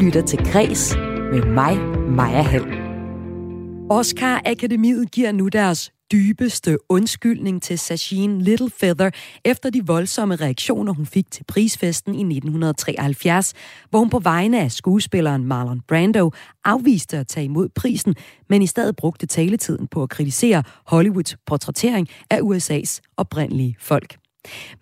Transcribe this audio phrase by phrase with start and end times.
[0.00, 0.96] lytter til Græs
[1.32, 2.64] med mig, Maja Hall.
[3.90, 9.10] Oscar Akademiet giver nu deres dybeste undskyldning til Sashine Littlefeather
[9.44, 13.54] efter de voldsomme reaktioner, hun fik til prisfesten i 1973,
[13.90, 16.30] hvor hun på vegne af skuespilleren Marlon Brando
[16.64, 18.14] afviste at tage imod prisen,
[18.48, 24.19] men i stedet brugte taletiden på at kritisere Hollywoods portrættering af USA's oprindelige folk.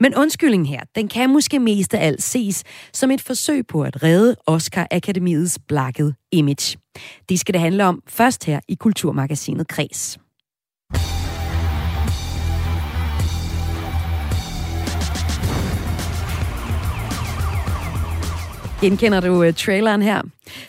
[0.00, 4.02] Men undskyldningen her, den kan måske mest af alt ses som et forsøg på at
[4.02, 6.78] redde Oscar Akademiets blakket image.
[7.28, 10.18] Det skal det handle om først her i Kulturmagasinet Kreds.
[18.80, 20.22] Genkender du uh, traileren her?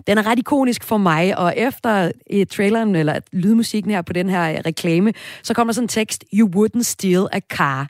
[0.07, 4.29] Den er ret ikonisk for mig, og efter uh, traileren, eller lydmusikken her på den
[4.29, 5.13] her uh, reklame,
[5.43, 7.87] så kommer sådan en tekst, You wouldn't steal a car.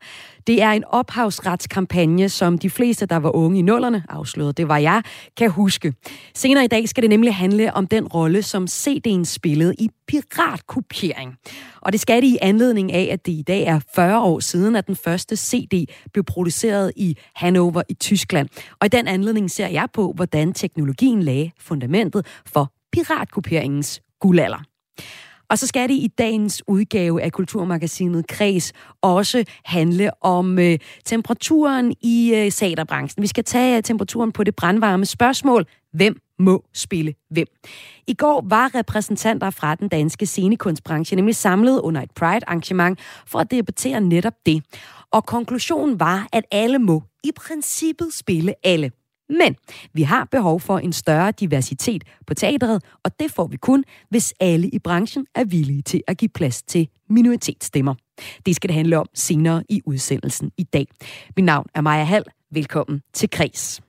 [0.47, 4.77] Det er en ophavsretskampagne, som de fleste, der var unge i nullerne, afslørede, det var
[4.77, 5.03] jeg,
[5.37, 5.93] kan huske.
[6.35, 11.35] Senere i dag skal det nemlig handle om den rolle, som CD'en spillede i piratkopiering.
[11.81, 14.75] Og det skal det i anledning af, at det i dag er 40 år siden,
[14.75, 18.49] at den første CD blev produceret i Hannover i Tyskland.
[18.79, 24.63] Og i den anledning ser jeg på, hvordan teknologien lagde fundamentet for piratkopieringens guldalder.
[25.49, 31.95] Og så skal det i dagens udgave af Kulturmagasinet Kreds også handle om øh, temperaturen
[32.01, 33.21] i øh, saterbranchen.
[33.21, 35.65] Vi skal tage øh, temperaturen på det brandvarme spørgsmål.
[35.93, 37.47] Hvem må spille hvem?
[38.07, 43.51] I går var repræsentanter fra den danske scenekunstbranche nemlig samlet under et Pride-arrangement for at
[43.51, 44.63] debattere netop det.
[45.11, 48.91] Og konklusionen var, at alle må i princippet spille alle.
[49.29, 49.55] Men
[49.93, 54.33] vi har behov for en større diversitet på teatret, og det får vi kun, hvis
[54.39, 57.95] alle i branchen er villige til at give plads til minoritetsstemmer.
[58.45, 60.87] Det skal det handle om senere i udsendelsen i dag.
[61.35, 62.23] Mit navn er Maja Hall.
[62.51, 63.81] Velkommen til Kres.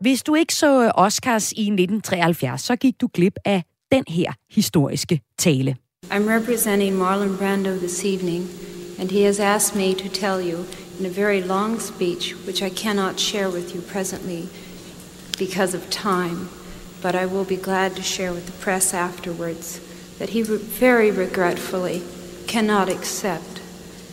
[0.00, 5.20] Hvis du ikke så Oscars i 1973, så gik du glip af den her historiske
[5.38, 5.76] tale.
[6.10, 8.48] I'm representing Marlon Brando this evening,
[9.00, 12.70] and he has asked me to tell you in a very long speech, which I
[12.70, 14.48] cannot share with you presently
[15.38, 16.48] because of time,
[17.02, 19.80] but I will be glad to share with the press afterwards,
[20.18, 22.02] that he very regretfully
[22.46, 23.60] cannot accept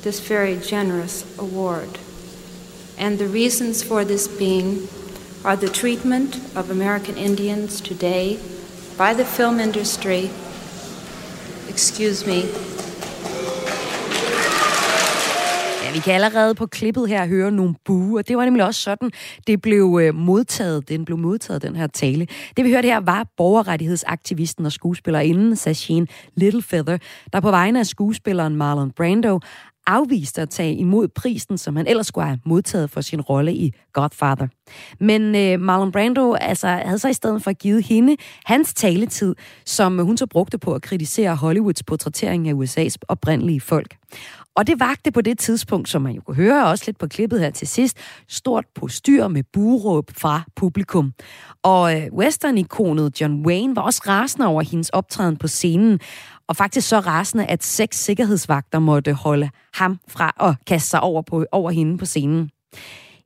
[0.01, 1.97] this very generous award.
[2.97, 4.87] And the reasons for this being
[5.45, 8.39] are the treatment of American Indians today
[8.97, 10.29] by the film industry,
[11.67, 12.43] excuse me,
[15.93, 18.21] vi kan allerede på klippet her høre nogle buer.
[18.21, 19.11] det var nemlig også sådan,
[19.47, 22.27] det blev øh, modtaget, den blev modtaget, den her tale.
[22.57, 26.97] Det vi hørte her var borgerrettighedsaktivisten og skuespillerinden Sashine Littlefeather,
[27.33, 29.39] der på vegne af skuespilleren Marlon Brando
[29.87, 33.73] afviste at tage imod prisen, som han ellers skulle have modtaget for sin rolle i
[33.93, 34.47] Godfather.
[34.99, 38.15] Men øh, Marlon Brando altså, havde så i stedet for givet hende
[38.45, 43.95] hans taletid, som hun så brugte på at kritisere Hollywoods portrættering af USA's oprindelige folk.
[44.55, 47.39] Og det vagte på det tidspunkt, som man jo kunne høre også lidt på klippet
[47.39, 47.97] her til sidst,
[48.27, 51.13] stort postyr med buråb fra publikum.
[51.63, 55.99] Og øh, western-ikonet John Wayne var også rasende over hendes optræden på scenen,
[56.47, 61.21] og faktisk så rasende, at seks sikkerhedsvagter måtte holde ham fra at kaste sig over,
[61.21, 62.49] på, over hende på scenen.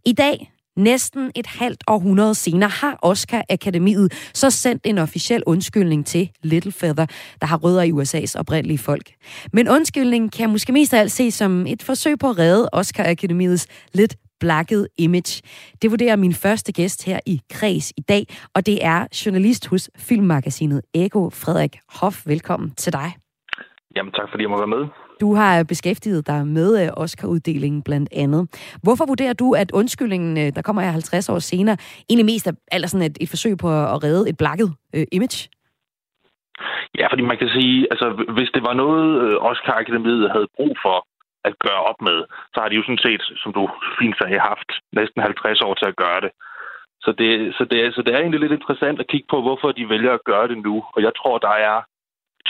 [0.06, 6.06] I dag, Næsten et halvt århundrede senere har Oscar Akademiet så sendt en officiel undskyldning
[6.06, 7.06] til Little Feather,
[7.42, 9.10] der har rødder i USA's oprindelige folk.
[9.54, 13.04] Men undskyldningen kan måske mest af alt ses som et forsøg på at redde Oscar
[13.10, 15.42] Akademiets lidt blakket image.
[15.82, 19.90] Det vurderer min første gæst her i Kreds i dag, og det er journalist hos
[19.98, 22.28] filmmagasinet Ego, Frederik Hoff.
[22.28, 23.12] Velkommen til dig.
[23.96, 25.07] Jamen tak, fordi jeg må være med.
[25.22, 28.42] Du har beskæftiget dig med øh, Oscar-uddelingen blandt andet.
[28.84, 31.78] Hvorfor vurderer du, at undskyldningen, øh, der kommer her 50 år senere,
[32.10, 35.50] egentlig mest er sådan et, et forsøg på at redde et blakket øh, image?
[37.00, 40.98] Ja, fordi man kan sige, altså hvis det var noget, øh, Oscar-akademiet havde brug for
[41.48, 42.18] at gøre op med,
[42.54, 45.88] så har de jo sådan set, som du fint sagde, haft næsten 50 år til
[45.92, 46.32] at gøre det.
[47.06, 49.90] Så det, så, det, så det er egentlig lidt interessant at kigge på, hvorfor de
[49.90, 50.76] vælger at gøre det nu.
[50.96, 51.78] Og jeg tror, der er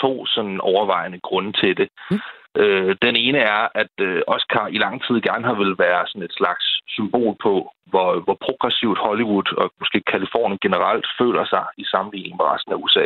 [0.03, 1.87] to sådan overvejende grunde til det.
[2.11, 2.19] Mm.
[2.61, 6.27] Øh, den ene er, at øh, Oscar i lang tid gerne har vil være sådan
[6.29, 7.53] et slags symbol på,
[7.91, 12.81] hvor, hvor progressivt Hollywood og måske Kalifornien generelt føler sig i sammenligning med resten af
[12.83, 13.05] USA.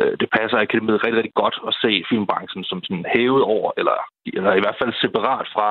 [0.00, 3.98] Øh, det passer akademiet rigtig, rigtig godt at se filmbranchen som sådan hævet over, eller,
[4.36, 5.68] eller i hvert fald separat fra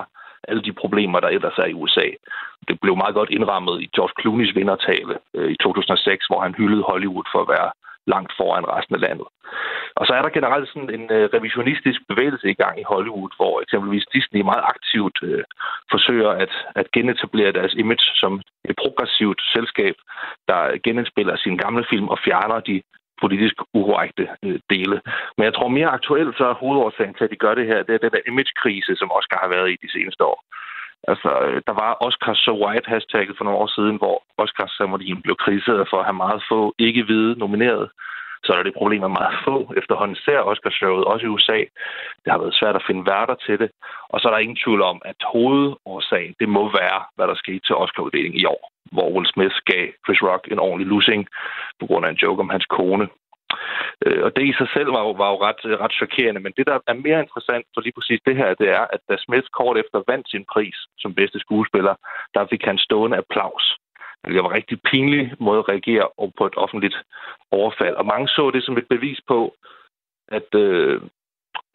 [0.49, 2.07] alle de problemer, der ellers er i USA.
[2.67, 6.87] Det blev meget godt indrammet i George Clooney's vindertale øh, i 2006, hvor han hyldede
[6.89, 7.69] Hollywood for at være
[8.13, 9.27] langt foran resten af landet.
[9.99, 13.61] Og så er der generelt sådan en øh, revisionistisk bevægelse i gang i Hollywood, hvor
[13.61, 15.43] eksempelvis Disney meget aktivt øh,
[15.91, 19.95] forsøger at, at genetablere deres image som et progressivt selskab,
[20.47, 22.81] der genindspiller sine gamle film og fjerner de
[23.21, 25.01] politisk ukorrekte øh, dele.
[25.37, 27.93] Men jeg tror mere aktuelt, så er hovedårsagen til, at de gør det her, det
[27.95, 30.39] er den der imagekrise, som Oscar har været i de seneste år.
[31.11, 35.35] Altså, øh, der var Oscar So White hashtagget for nogle år siden, hvor Oscar-ceremonien blev
[35.43, 37.89] kritiseret for at have meget få ikke-hvide nomineret.
[38.45, 41.59] Så er det problem, at meget få efterhånden ser Oscarshowet, også i USA.
[42.23, 43.69] Det har været svært at finde værter til det.
[44.09, 47.63] Og så er der ingen tvivl om, at hovedårsagen, det må være, hvad der skete
[47.65, 48.61] til Oscar-uddelingen i år,
[48.91, 51.27] hvor Will Smith gav Chris Rock en ordentlig losing
[51.79, 53.07] på grund af en joke om hans kone.
[54.05, 56.65] Øh, og det i sig selv var jo, var jo ret, ret chokerende, men det,
[56.67, 59.77] der er mere interessant for lige præcis det her, det er, at da Smith kort
[59.77, 61.95] efter vandt sin pris som bedste skuespiller,
[62.33, 63.65] der fik han stående applaus.
[64.25, 66.07] Det var en rigtig pinlig måde at reagere
[66.37, 66.97] på et offentligt
[67.51, 67.95] overfald.
[67.95, 69.55] Og mange så det som et bevis på,
[70.27, 71.01] at øh,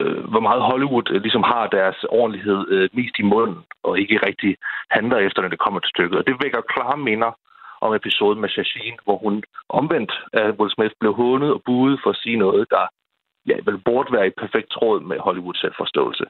[0.02, 4.26] øh, hvor meget Hollywood øh, ligesom har deres ordentlighed øh, mest i munden, og ikke
[4.26, 4.56] rigtig
[4.90, 6.18] handler efter, når det kommer til stykket.
[6.18, 7.32] Og det vækker klare minder
[7.80, 12.10] om episoden med Shashin, hvor hun omvendt af Will Smith blev hånet og buet for
[12.10, 12.84] at sige noget, der
[13.46, 16.24] ja, vel burde være i perfekt tråd med Hollywoods selvforståelse.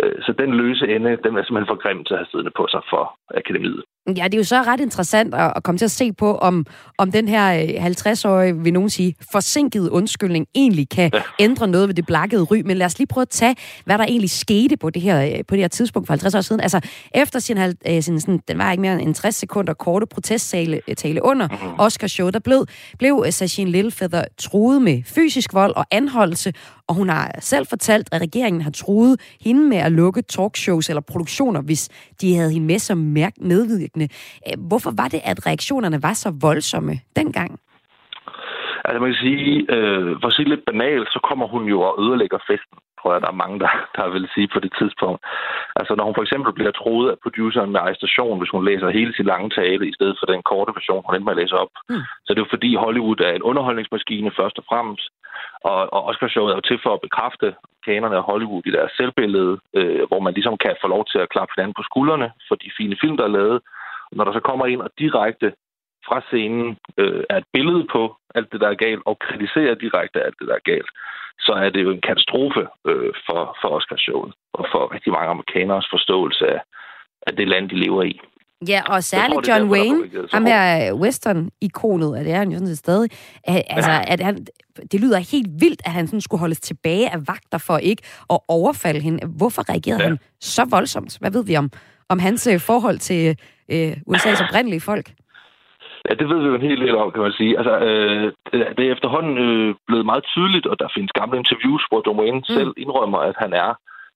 [0.00, 2.66] Øh, så den løse ende, den er simpelthen for grim til at have siddende på
[2.70, 3.04] sig for
[3.40, 3.84] akademiet.
[4.16, 6.66] Ja, det er jo så ret interessant at, at komme til at se på, om,
[6.98, 11.20] om den her 50-årige, øh, vil nogen sige, forsinkede undskyldning egentlig kan ja.
[11.40, 12.62] ændre noget ved det blakkede ry.
[12.64, 15.44] Men lad os lige prøve at tage, hvad der egentlig skete på det her, øh,
[15.48, 16.60] på det her tidspunkt for 50 år siden.
[16.60, 16.80] Altså,
[17.14, 21.24] efter sin, øh, sin sådan, den var ikke mere end 60 sekunder korte protesttale tale
[21.24, 21.74] under mm-hmm.
[21.78, 22.66] Oscar show, der blev,
[22.98, 26.52] blev Sachin Littlefeather truet med fysisk vold og anholdelse,
[26.88, 31.00] og hun har selv fortalt, at regeringen har truet hende med at lukke talkshows eller
[31.00, 31.88] produktioner, hvis
[32.20, 32.98] de havde hende med som
[33.40, 33.95] medvirkende.
[34.46, 37.60] Øh, hvorfor var det, at reaktionerne var så voldsomme dengang?
[38.84, 41.94] Altså man kan sige, øh, for at sige lidt banalt, så kommer hun jo og
[42.04, 45.20] ødelægger festen, tror jeg, der er mange, der, der vil sige på det tidspunkt.
[45.80, 49.12] Altså når hun for eksempel bliver troet af produceren med arrestation, hvis hun læser hele
[49.14, 51.72] sin lange tale, i stedet for den korte version, hun endte med at læse op.
[51.90, 52.02] Mm.
[52.24, 55.08] Så det er jo fordi Hollywood er en underholdningsmaskine først og fremmest,
[55.70, 57.48] og, og Oscarshowet er jo til for at bekræfte
[57.86, 61.32] kanerne af Hollywood i deres selvbillede, øh, hvor man ligesom kan få lov til at
[61.34, 63.58] klappe hinanden på skuldrene for de fine film, der er lavet.
[64.12, 65.52] Når der så kommer ind og direkte
[66.06, 70.22] fra scenen øh, er et billede på alt det, der er galt, og kritiserer direkte
[70.26, 70.90] alt det, der er galt,
[71.46, 75.86] så er det jo en katastrofe øh, for, for Oscarshowet og for rigtig mange amerikaners
[75.94, 76.60] forståelse af,
[77.26, 78.20] af det land, de lever i.
[78.68, 82.78] Ja, og særligt John Wayne, ham her western-ikonet, og det er han jo sådan set
[82.78, 83.10] stadig,
[83.46, 84.46] altså, at han,
[84.92, 88.38] det lyder helt vildt, at han sådan skulle holdes tilbage af vagter for ikke at
[88.48, 89.26] overfalde hende.
[89.26, 90.08] Hvorfor reagerede ja.
[90.08, 91.18] han så voldsomt?
[91.20, 91.70] Hvad ved vi om,
[92.08, 93.38] om hans øh, forhold til
[93.74, 95.06] øh, USA's oprindelige folk?
[96.08, 97.58] Ja, det ved vi jo en hel del om, kan man sige.
[97.58, 98.32] Altså, øh,
[98.76, 102.44] det er efterhånden øh, blevet meget tydeligt, og der findes gamle interviews, hvor Wayne mm.
[102.44, 103.70] selv indrømmer, at han er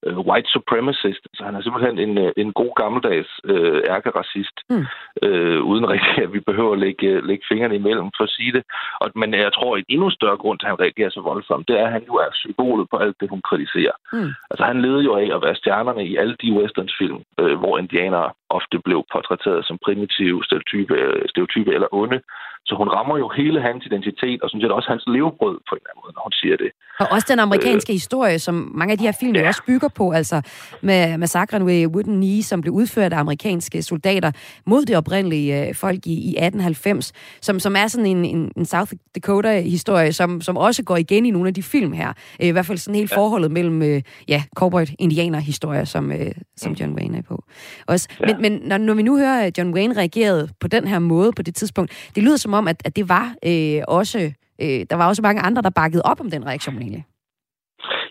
[0.06, 1.24] øh, white supremacist.
[1.34, 4.86] Så han er simpelthen en, øh, en god gammeldags øh, ærkeracist, mm.
[5.22, 8.62] øh, uden rigtig, at vi behøver at lægge, lægge fingrene imellem for at sige det.
[9.00, 11.80] Og, men jeg tror, en endnu større grund til, at han reagerer så voldsomt, det
[11.80, 13.96] er, at han jo er symbolet på alt det, hun kritiserer.
[14.12, 14.30] Mm.
[14.50, 18.30] Altså, han leder jo af at være stjernerne i alle de westernsfilm, øh, hvor indianere
[18.58, 20.94] ofte blev portrætteret som primitive, stereotype,
[21.32, 22.18] stereotype eller onde.
[22.66, 25.80] Så hun rammer jo hele hans identitet, og sådan set også hans levebrød på en
[25.80, 26.70] eller anden måde, når hun siger det.
[27.00, 29.48] Og også den amerikanske øh, historie, som mange af de her film ja.
[29.48, 30.42] også bygger på, altså
[30.82, 34.30] med massakren ved Wooden Knee, som blev udført af amerikanske soldater
[34.66, 38.66] mod det oprindelige øh, folk i, i 1890, som, som er sådan en, en, en
[38.66, 42.08] South Dakota-historie, som, som også går igen i nogle af de film her.
[42.42, 43.16] Øh, I hvert fald sådan helt ja.
[43.16, 46.12] forholdet mellem øh, ja, cowboy-indianer-historier, som,
[46.56, 46.76] som mm.
[46.80, 47.44] John Wayne er på.
[47.86, 48.08] Også.
[48.20, 48.26] Ja.
[48.26, 51.30] Men, men når, når vi nu hører, at John Wayne reagerede på den her måde
[51.36, 54.20] på det tidspunkt, det lyder som om, at, at det var øh, også,
[54.62, 57.04] øh, der var også mange andre, der bakkede op om den reaktion egentlig.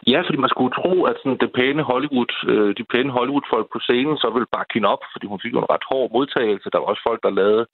[0.07, 3.79] Ja, fordi man skulle tro, at sådan det pæne Hollywood, øh, de pæne Hollywood-folk på
[3.87, 6.71] scenen så ville bakke hende op, fordi hun fik jo en ret hård modtagelse.
[6.73, 7.65] Der var også folk, der lavede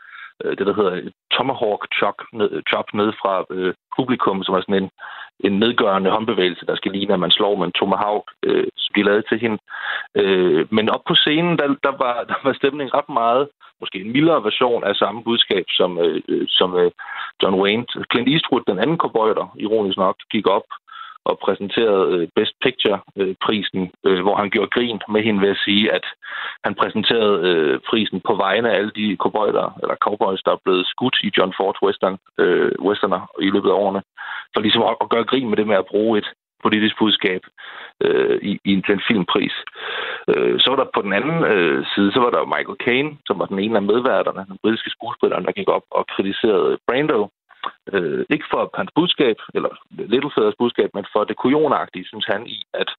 [0.44, 4.84] Øh, det, der hedder tomahawk chop ned, chop ned fra øh, publikum, som er sådan
[4.84, 4.90] en,
[5.40, 9.04] en nedgørende håndbevægelse, der skal ligne, at man slår med en tomahawk, øh, som de
[9.04, 9.58] lavede til hende.
[10.16, 13.48] Øh, men op på scenen, der, der, var, der var stemningen ret meget,
[13.82, 16.92] måske en mildere version af samme budskab, som, øh, øh som øh,
[17.44, 17.86] John Wayne.
[18.12, 20.68] Clint Eastwood, den anden cowboy, der ironisk nok gik op
[21.26, 25.64] og præsenterede øh, Best Picture-prisen, øh, øh, hvor han gjorde grin med hende ved at
[25.66, 26.06] sige, at
[26.66, 31.18] han præsenterede prisen på vegne af alle de cowboys, eller cowboys, der er blevet skudt
[31.24, 34.02] i John Ford Western, øh, Westerner i løbet af årene.
[34.54, 36.30] For ligesom at, at gøre grin med det med at bruge et
[36.66, 37.42] politisk budskab
[38.06, 39.56] øh, i, i en, filmpris.
[40.32, 43.40] Øh, så var der på den anden øh, side, så var der Michael Caine, som
[43.40, 47.20] var den ene af medværterne, den britiske skuespiller, der gik op og kritiserede Brando
[47.94, 49.70] Øh, ikke for hans budskab, eller
[50.12, 52.90] Littlefeathers budskab, men for det kujonagtige, synes han i, at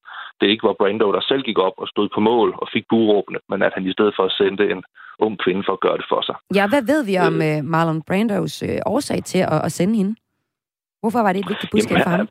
[0.40, 3.38] det ikke var Brando, der selv gik op og stod på mål og fik buråbne,
[3.48, 4.82] men at han i stedet for at sende en
[5.18, 6.36] ung kvinde for at gøre det for sig.
[6.54, 10.14] Ja, hvad ved vi om øh, Marlon Brandos øh, årsag til at, at sende hende?
[11.00, 12.28] Hvorfor var det et vigtigt budskab Jamen, for ham?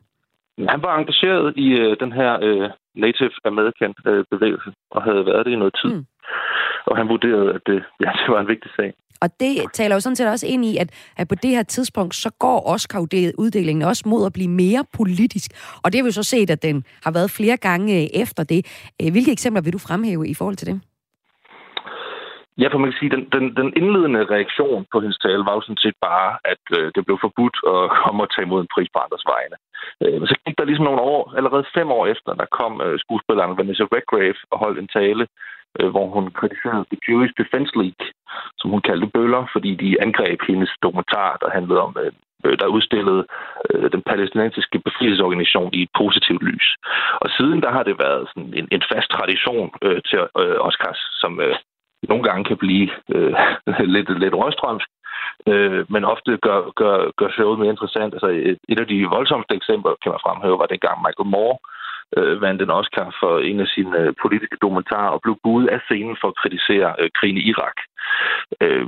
[0.58, 5.26] Han, han var engageret i øh, den her øh, Native American øh, bevægelse, og havde
[5.26, 5.92] været det i noget tid.
[5.94, 6.06] Mm.
[6.86, 8.92] Og han vurderede, at det, ja, det var en vigtig sag.
[9.20, 12.14] Og det taler jo sådan set også ind i, at, at på det her tidspunkt,
[12.14, 15.50] så går Oscar-uddelingen også mod at blive mere politisk.
[15.82, 18.44] Og det har vi jo så set, at den har været flere gange øh, efter
[18.44, 18.60] det.
[19.02, 20.80] Øh, hvilke eksempler vil du fremhæve i forhold til det?
[22.62, 25.62] Ja, for man kan sige, den, den, den indledende reaktion på hendes tale var jo
[25.64, 28.90] sådan set bare, at øh, det blev forbudt at komme og tage imod en pris
[28.92, 29.56] på andres vegne.
[30.02, 32.94] Øh, men så gik der ligesom nogle år, allerede fem år efter, der kom øh,
[33.04, 35.24] skuespilleren Vanessa Redgrave og holdt en tale,
[35.80, 38.02] øh, hvor hun kritiserede The Jewish Defense League,
[38.58, 42.12] som hun kaldte bøller, fordi de angreb hendes dokumentar, der handlede om, øh,
[42.44, 43.22] øh, der udstillede
[43.70, 46.66] øh, den palæstinensiske befrielsesorganisation i et positivt lys.
[47.22, 51.00] Og siden der har det været sådan en, en fast tradition øh, til øh, Oscars,
[51.22, 51.54] som øh,
[52.10, 53.34] nogle gange kan blive øh,
[53.94, 54.88] lidt, lidt rødstrømsk,
[55.50, 58.14] øh, men ofte gør, gør, gør showet mere interessant.
[58.14, 61.58] Altså et, et af de voldsomste eksempler, kan man fremhæve, var dengang Michael Moore
[62.16, 65.80] øh, vandt en Oscar for en af sine øh, politiske dokumentarer og blev budet af
[65.80, 67.78] scenen for at kritisere øh, krigen i Irak.
[68.60, 68.86] Øh,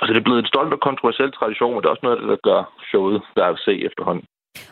[0.00, 2.46] altså det er blevet en stolt og kontroversiel tradition, men det er også noget, der
[2.48, 4.24] gør showet der at se efterhånden.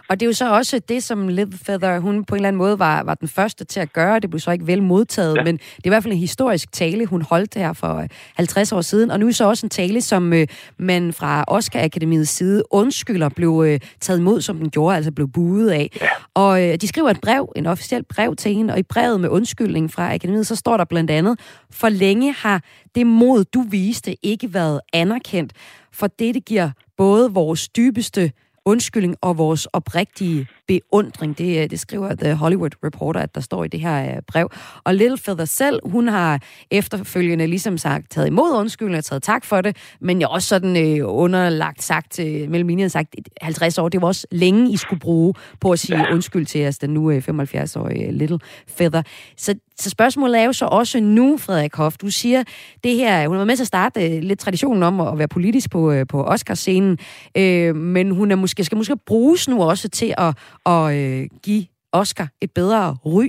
[0.08, 2.58] Og det er jo så også det, som Liv Feather, hun på en eller anden
[2.58, 4.20] måde var, var den første til at gøre.
[4.20, 5.44] Det blev så ikke vel modtaget, ja.
[5.44, 8.06] men det er i hvert fald en historisk tale, hun holdt her for
[8.36, 9.10] 50 år siden.
[9.10, 10.46] Og nu er så også en tale, som øh,
[10.78, 15.28] man fra Oscar Akademiets side undskylder blev øh, taget imod, som den gjorde, altså blev
[15.28, 15.98] buet af.
[16.00, 16.08] Ja.
[16.34, 19.28] Og øh, de skriver et brev, en officiel brev til hende, og i brevet med
[19.28, 22.62] undskyldning fra Akademiet, så står der blandt andet, for længe har
[22.94, 25.52] det mod, du viste, ikke været anerkendt,
[25.92, 28.32] for det giver både vores dybeste
[28.68, 31.38] undskyldning og vores oprigtige beundring.
[31.38, 34.50] Det, øh, det skriver The Hollywood Reporter, at der står i det her øh, brev.
[34.84, 39.60] Og Littlefeather selv, hun har efterfølgende ligesom sagt, taget imod undskyldning og taget tak for
[39.60, 44.08] det, men jeg også sådan øh, underlagt sagt, øh, mellem sagt, 50 år, det var
[44.08, 46.12] også længe, I skulle bruge på at sige ja.
[46.12, 49.02] undskyld til os, den nu øh, 75-årige Littlefeather.
[49.36, 52.42] Så, så spørgsmålet er jo så også nu, Frederik Hoff, du siger
[52.84, 55.70] det her, hun været med til at starte øh, lidt traditionen om at være politisk
[55.70, 56.98] på, øh, på Oscarscenen,
[57.36, 60.34] øh, men hun er måske, skal måske bruges nu også til at,
[60.74, 63.26] at øh, give Oscar et bedre ry.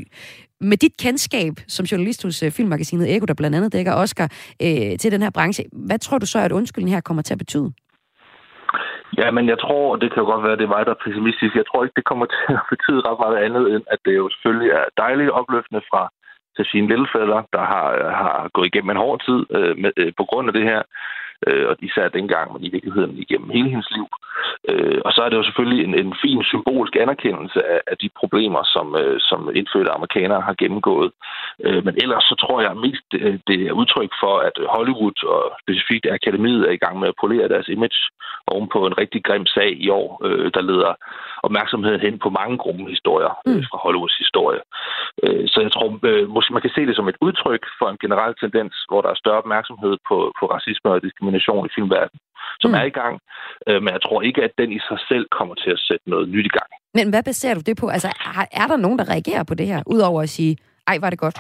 [0.62, 4.28] Med dit kendskab som journalist hos øh, filmmagasinet Eko, der blandt andet dækker Oscar
[4.66, 7.44] øh, til den her branche, hvad tror du så, at undskyldningen her kommer til at
[7.46, 7.72] betyde?
[9.18, 10.94] Ja, men jeg tror, og det kan jo godt være, at det er mig, der
[10.96, 14.00] er pessimistisk, jeg tror ikke, det kommer til at betyde ret meget andet, end at
[14.06, 16.02] det jo selvfølgelig er dejligt opløftende fra
[16.58, 20.24] Tashine Lillefælder, der har, øh, har gået igennem en hård tid øh, med, øh, på
[20.30, 20.82] grund af det her
[21.48, 24.08] øh, og især dengang, men i virkeligheden igennem hele hendes liv.
[24.70, 28.10] Øh, og så er det jo selvfølgelig en, en fin symbolsk anerkendelse af, af de
[28.22, 31.12] problemer, som, øh, som indfødte amerikanere har gennemgået.
[31.66, 35.18] Øh, men ellers så tror jeg mest, det, øh, det er udtryk for, at Hollywood
[35.34, 38.00] og specifikt Akademiet er i gang med at polere deres image
[38.48, 40.94] ovenpå en rigtig grim sag i år, øh, der leder
[41.44, 42.56] opmærksomheden hen på mange
[42.90, 43.64] historier øh, mm.
[43.70, 44.62] fra Hollywoods historie.
[45.24, 48.02] Øh, så jeg tror, øh, måske man kan se det som et udtryk for en
[48.04, 52.20] generel tendens, hvor der er større opmærksomhed på, på racisme og diskrimination diskrimination i filmverdenen,
[52.62, 52.78] som mm.
[52.80, 53.20] er i gang.
[53.68, 56.30] Øh, men jeg tror ikke, at den i sig selv kommer til at sætte noget
[56.30, 56.70] nyt i gang.
[56.94, 57.88] Men hvad baserer du det på?
[57.88, 58.10] Altså,
[58.62, 60.58] er der nogen, der reagerer på det her, udover at sige,
[60.88, 61.40] ej, var det godt?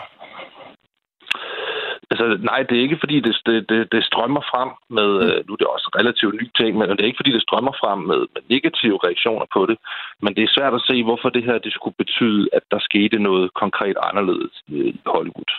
[2.12, 5.26] Altså, nej, det er ikke, fordi det, det, det, det strømmer frem med, mm.
[5.26, 7.74] øh, nu er det også relativt ny ting, men det er ikke, fordi det strømmer
[7.82, 9.78] frem med, med negative reaktioner på det.
[10.24, 13.18] Men det er svært at se, hvorfor det her det skulle betyde, at der skete
[13.28, 15.52] noget konkret anderledes i Hollywood.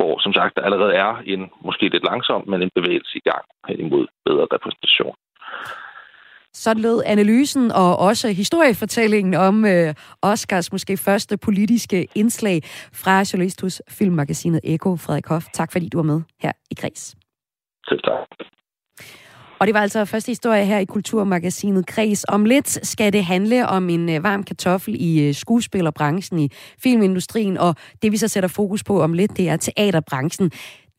[0.00, 3.44] Hvor, som sagt, der allerede er en, måske lidt langsom, men en bevægelse i gang
[3.68, 5.14] hen imod bedre repræsentation.
[6.52, 12.58] Så lød analysen og også historiefortællingen om øh, Oscars måske første politiske indslag
[13.02, 15.46] fra journalist hos filmmagasinet Eko, Frederik Hoff.
[15.52, 17.16] Tak fordi du var med her i Græs.
[17.88, 18.18] Selv tak.
[19.60, 22.24] Og det var altså første historie her i Kulturmagasinet Kreds.
[22.28, 27.58] Om lidt skal det handle om en øh, varm kartoffel i øh, skuespillerbranchen, i filmindustrien,
[27.58, 30.50] og det vi så sætter fokus på om lidt, det er teaterbranchen.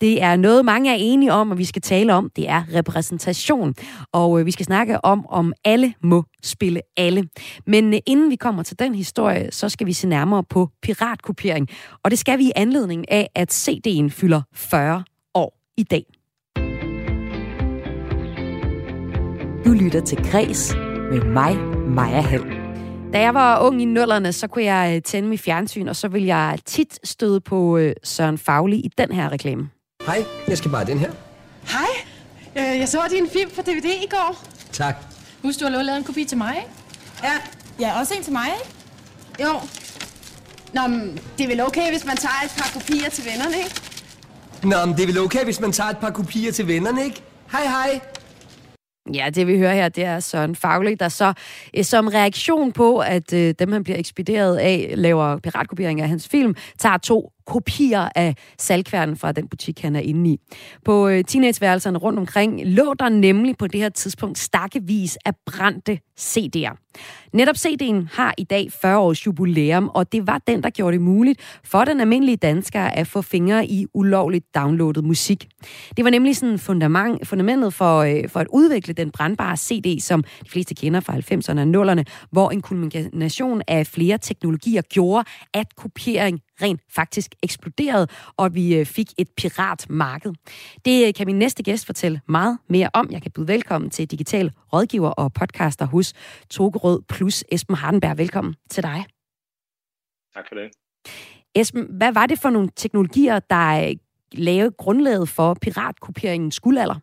[0.01, 3.73] Det er noget, mange er enige om, og vi skal tale om, det er repræsentation.
[4.11, 7.29] Og øh, vi skal snakke om, om alle må spille alle.
[7.67, 11.67] Men øh, inden vi kommer til den historie, så skal vi se nærmere på piratkopiering.
[12.03, 15.03] Og det skal vi i anledning af, at CD'en fylder 40
[15.33, 16.20] år i dag.
[19.65, 20.73] Du lytter til Græs
[21.11, 22.43] med mig, Maja Hall.
[23.13, 26.07] Da jeg var ung i nullerne, så kunne jeg øh, tænde mit fjernsyn, og så
[26.07, 29.69] ville jeg tit støde på Søren Fagli i den her reklame.
[30.05, 31.11] Hej, jeg skal bare den her.
[31.67, 31.87] Hej,
[32.57, 34.43] øh, jeg så din film på DVD i går.
[34.71, 34.95] Tak.
[35.43, 36.69] Husk, du har lavet en kopi til mig, ikke?
[37.23, 37.33] Ja,
[37.79, 38.69] ja, også en til mig, ikke?
[39.43, 39.59] Jo.
[40.73, 43.81] Nå, men det er vel okay, hvis man tager et par kopier til vennerne, ikke?
[44.63, 47.21] Nå, men det er vel okay, hvis man tager et par kopier til vennerne, ikke?
[47.51, 47.99] Hej, hej.
[49.13, 51.33] Ja, det vi hører her, det er Søren Faglig, der så
[51.77, 56.27] øh, som reaktion på, at øh, dem, han bliver ekspederet af, laver piratkopiering af hans
[56.27, 60.39] film, tager to kopier af salgkværnen fra den butik, han er inde i.
[60.85, 65.99] På øh, teenageværelserne rundt omkring lå der nemlig på det her tidspunkt stakkevis af brændte
[66.19, 66.91] CD'er.
[67.33, 71.01] Netop CD'en har i dag 40 års jubilæum, og det var den, der gjorde det
[71.01, 75.47] muligt for den almindelige dansker at få fingre i ulovligt downloadet musik.
[75.97, 80.23] Det var nemlig sådan fundament, fundamentet for, øh, for at udvikle den brandbare CD, som
[80.23, 85.75] de fleste kender fra 90'erne og 0'erne, hvor en kulmination af flere teknologier gjorde, at
[85.75, 90.33] kopiering rent faktisk eksploderede, og vi øh, fik et piratmarked.
[90.85, 93.07] Det øh, kan min næste gæst fortælle meget mere om.
[93.11, 96.13] Jeg kan byde velkommen til digital rådgiver og podcaster hos
[96.49, 98.17] Togerød Plus, Esben Hardenberg.
[98.17, 99.05] Velkommen til dig.
[100.33, 100.71] Tak for det.
[101.55, 103.95] Esben, hvad var det for nogle teknologier, der øh,
[104.31, 106.99] lavede grundlaget for piratkopieringens guldalder?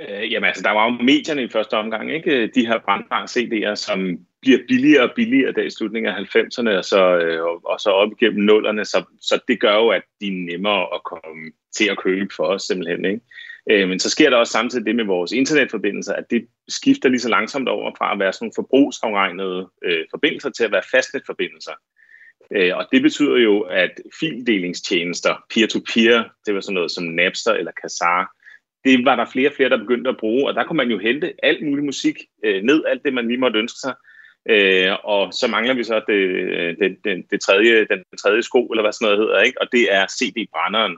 [0.00, 2.46] Øh, jamen altså, der var jo medierne i første omgang, ikke?
[2.46, 3.98] De her brandbare CD'er, som
[4.46, 7.40] bliver billigere og billigere der i slutningen af 90'erne, og så, øh,
[7.72, 11.00] og så op igennem nullerne, så, så det gør jo, at de er nemmere at
[11.04, 13.20] komme til at købe for os simpelthen, ikke?
[13.70, 17.20] Øh, men så sker der også samtidig det med vores internetforbindelser, at det skifter lige
[17.20, 21.72] så langsomt over fra at være sådan nogle forbrugsafregnede øh, forbindelser til at være fastnetforbindelser.
[22.56, 27.72] Øh, og det betyder jo, at fildelingstjenester, peer-to-peer, det var sådan noget som Napster eller
[27.82, 28.24] Kazaa,
[28.86, 30.98] det var der flere og flere, der begyndte at bruge, og der kunne man jo
[30.98, 33.94] hente alt mulig musik øh, ned, alt det man lige måtte ønske sig.
[34.50, 36.20] Øh, og så mangler vi så det,
[36.78, 39.60] det, det, det tredje, den tredje sko, eller hvad sådan noget hedder, ikke?
[39.60, 40.96] og det er CD-brænderen,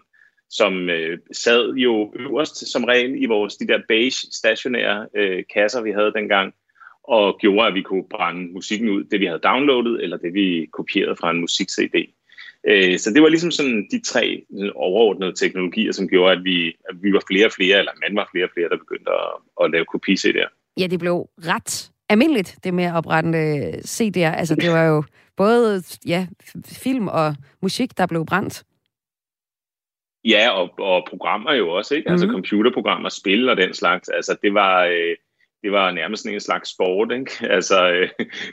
[0.50, 5.82] som øh, sad jo øverst som regel i vores de der beige stationære øh, kasser,
[5.82, 6.54] vi havde dengang,
[7.02, 10.68] og gjorde, at vi kunne brænde musikken ud, det vi havde downloadet, eller det vi
[10.72, 12.14] kopierede fra en musik-CD.
[12.68, 16.66] Øh, så det var ligesom sådan de tre øh, overordnede teknologier, som gjorde, at vi,
[16.68, 19.64] at vi var flere og flere, eller man var flere og flere, der begyndte at,
[19.64, 20.72] at lave kopi-CD'er.
[20.80, 24.38] Ja, det blev ret almindeligt, det med at brænde øh, CD'er.
[24.38, 25.04] Altså, det var jo
[25.36, 26.26] både ja,
[26.66, 28.64] film og musik, der blev brændt.
[30.24, 32.08] Ja, og, og programmer jo også, ikke?
[32.08, 32.12] Mm.
[32.12, 32.34] Altså mhm.
[32.34, 34.08] computerprogrammer, spil og den slags.
[34.08, 34.84] Altså, det var...
[34.84, 35.16] Øh,
[35.62, 37.30] det var nærmest en slags sport, ikke?
[37.56, 38.08] Altså, øh,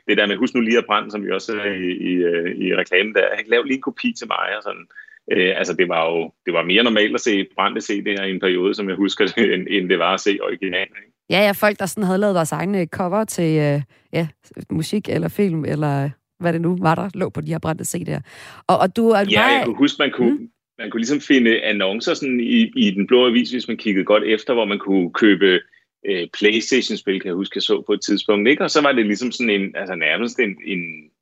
[0.07, 2.75] det der med, husk nu lige at brænde, som vi også i, i, øh, i
[2.75, 4.87] reklamen der, lav lige en kopi til mig, og sådan.
[5.31, 8.39] Øh, altså, det var jo det var mere normalt at se brændte CD'er i en
[8.39, 11.14] periode, som jeg husker det, end, end det var at se originalen, ikke?
[11.29, 13.81] Ja, ja, folk, der sådan havde lavet deres egne cover til øh,
[14.13, 14.27] ja,
[14.71, 16.09] musik eller film, eller
[16.39, 18.21] hvad det nu var, der lå på de her brændte CD'er.
[18.67, 20.49] Og, og du er ja, jeg kunne huske, man kunne, mm.
[20.79, 24.23] man kunne ligesom finde annoncer sådan i, i den blå avis, hvis man kiggede godt
[24.23, 25.59] efter, hvor man kunne købe
[26.05, 28.49] øh, Playstation-spil, kan jeg huske, jeg så på et tidspunkt.
[28.49, 28.63] Ikke?
[28.63, 30.81] Og så var det ligesom sådan en, altså nærmest en, en,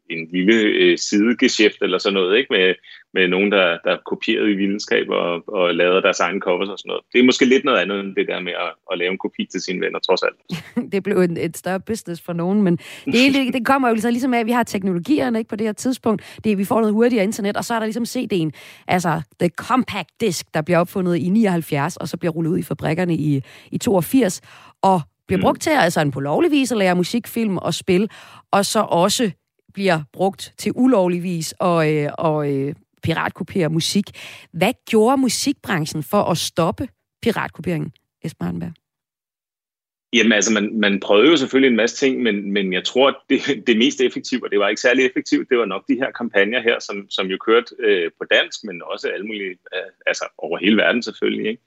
[0.09, 2.53] en lille øh, sidegeschæft eller sådan noget, ikke?
[2.53, 2.73] Med,
[3.13, 6.89] med nogen, der, der kopierede i vildskab og, og lavede deres egen covers og sådan
[6.89, 7.03] noget.
[7.13, 9.45] Det er måske lidt noget andet end det der med at, at lave en kopi
[9.51, 10.37] til sine venner, trods alt.
[10.91, 14.33] det blev en, et større business for nogen, men det, det kommer jo ligesom, ligesom
[14.33, 16.39] af, at vi har teknologierne ikke, på det her tidspunkt.
[16.43, 18.49] Det, vi får noget hurtigere internet, og så er der ligesom CD'en,
[18.87, 22.63] altså the compact disk, der bliver opfundet i 79, og så bliver rullet ud i
[22.63, 24.41] fabrikkerne i, i 82,
[24.81, 28.09] og bliver brugt til altså på lovlig vis at lære musik, film og spil,
[28.51, 29.31] og så også
[29.73, 34.05] bliver brugt til ulovlig vis og, øh, og øh, piratkopiere musik.
[34.51, 36.87] Hvad gjorde musikbranchen for at stoppe
[37.21, 37.91] piratkopieringen,
[38.23, 38.73] Esben Hardenberg?
[40.13, 43.15] Jamen altså, man, man prøvede jo selvfølgelig en masse ting, men, men jeg tror, at
[43.29, 46.11] det, det mest effektive, og det var ikke særlig effektivt, det var nok de her
[46.11, 50.25] kampagner her, som, som jo kørte øh, på dansk, men også alle mulige, øh, altså
[50.37, 51.49] over hele verden selvfølgelig.
[51.49, 51.61] Ikke?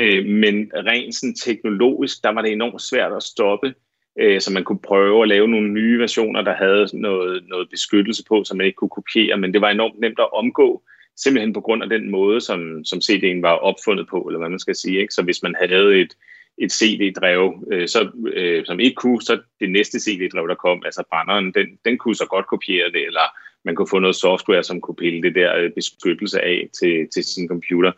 [0.00, 3.74] Øh, men rent sådan teknologisk, der var det enormt svært at stoppe,
[4.20, 8.24] øh, så man kunne prøve at lave nogle nye versioner, der havde noget, noget beskyttelse
[8.28, 10.82] på, som man ikke kunne kopiere, men det var enormt nemt at omgå,
[11.16, 14.58] simpelthen på grund af den måde, som, som CD'en var opfundet på, eller hvad man
[14.58, 15.00] skal sige.
[15.00, 15.14] Ikke?
[15.14, 16.12] Så hvis man havde et,
[16.58, 21.02] et CD-drev, øh, så, øh, som ikke kunne, så det næste CD-drev, der kom, altså
[21.10, 23.26] brænderen, den, den kunne så godt kopiere det, eller
[23.64, 27.24] man kunne få noget software, som kunne pille det der øh, beskyttelse af til, til
[27.24, 27.92] sin computer.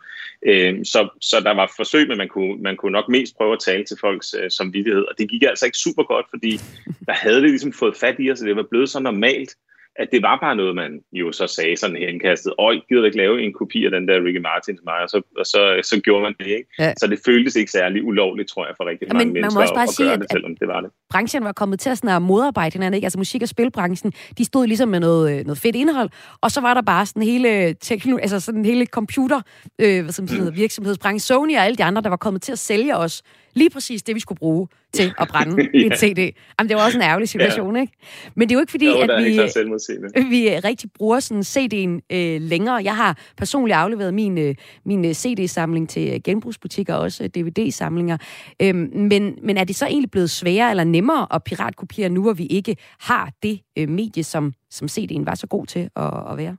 [0.45, 3.59] Øh, så, så der var forsøg, men man kunne, man kunne nok mest prøve at
[3.59, 6.59] tale til folks øh, samvittighed, og det gik altså ikke super godt, fordi
[7.05, 9.55] der havde det ligesom fået fat i os, og det var blevet så normalt,
[9.95, 12.53] at det var bare noget, man jo så sagde sådan her indkastet.
[12.59, 14.99] Øj, gider du ikke lave en kopi af den der Ricky Martin til mig?
[15.05, 16.69] Og så, og så, så gjorde man det, ikke?
[16.79, 16.93] Ja.
[16.97, 19.61] Så det føltes ikke særlig ulovligt, tror jeg, for rigtig ja, mange men, mennesker man
[19.61, 20.89] må også bare at, sige, at, det, selvom det var det.
[21.09, 23.05] Branchen var kommet til at sådan at modarbejde hinanden, ikke?
[23.05, 26.09] Altså musik- og spilbranchen, de stod ligesom med noget, øh, noget fedt indhold,
[26.41, 29.41] og så var der bare sådan hele, tekno, altså sådan hele computer,
[29.81, 30.55] øh, hvad som mm.
[30.55, 34.03] virksomhedsbranchen, Sony og alle de andre, der var kommet til at sælge os Lige præcis
[34.03, 35.79] det, vi skulle bruge til at brænde ja.
[35.79, 36.19] en CD.
[36.59, 37.81] Jamen, det var også en ærgerlig situation, ja.
[37.81, 37.93] ikke?
[38.35, 42.41] Men det er jo ikke fordi, jo, at vi, vi rigtig bruger sådan CD'en øh,
[42.41, 42.75] længere.
[42.75, 48.17] Jeg har personligt afleveret min, øh, min øh, CD-samling til genbrugsbutikker og også DVD-samlinger.
[48.61, 52.33] Øhm, men, men er det så egentlig blevet sværere eller nemmere at piratkopiere nu, hvor
[52.33, 56.37] vi ikke har det øh, medie, som, som CD'en var så god til at, at
[56.37, 56.57] være?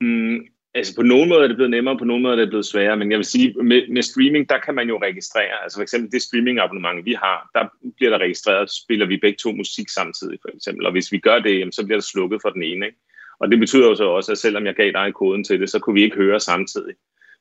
[0.00, 0.38] Mm,
[0.74, 2.96] Altså på nogle måder er det blevet nemmere, på nogle måder er det blevet sværere,
[2.96, 6.12] men jeg vil sige, med, med streaming, der kan man jo registrere, altså for eksempel
[6.12, 7.64] det streaming-abonnement, vi har, der
[7.96, 11.38] bliver der registreret, spiller vi begge to musik samtidig, for eksempel, og hvis vi gør
[11.38, 12.98] det, jamen, så bliver der slukket for den ene, ikke?
[13.40, 15.78] Og det betyder jo så også, at selvom jeg gav dig koden til det, så
[15.78, 16.94] kunne vi ikke høre samtidig.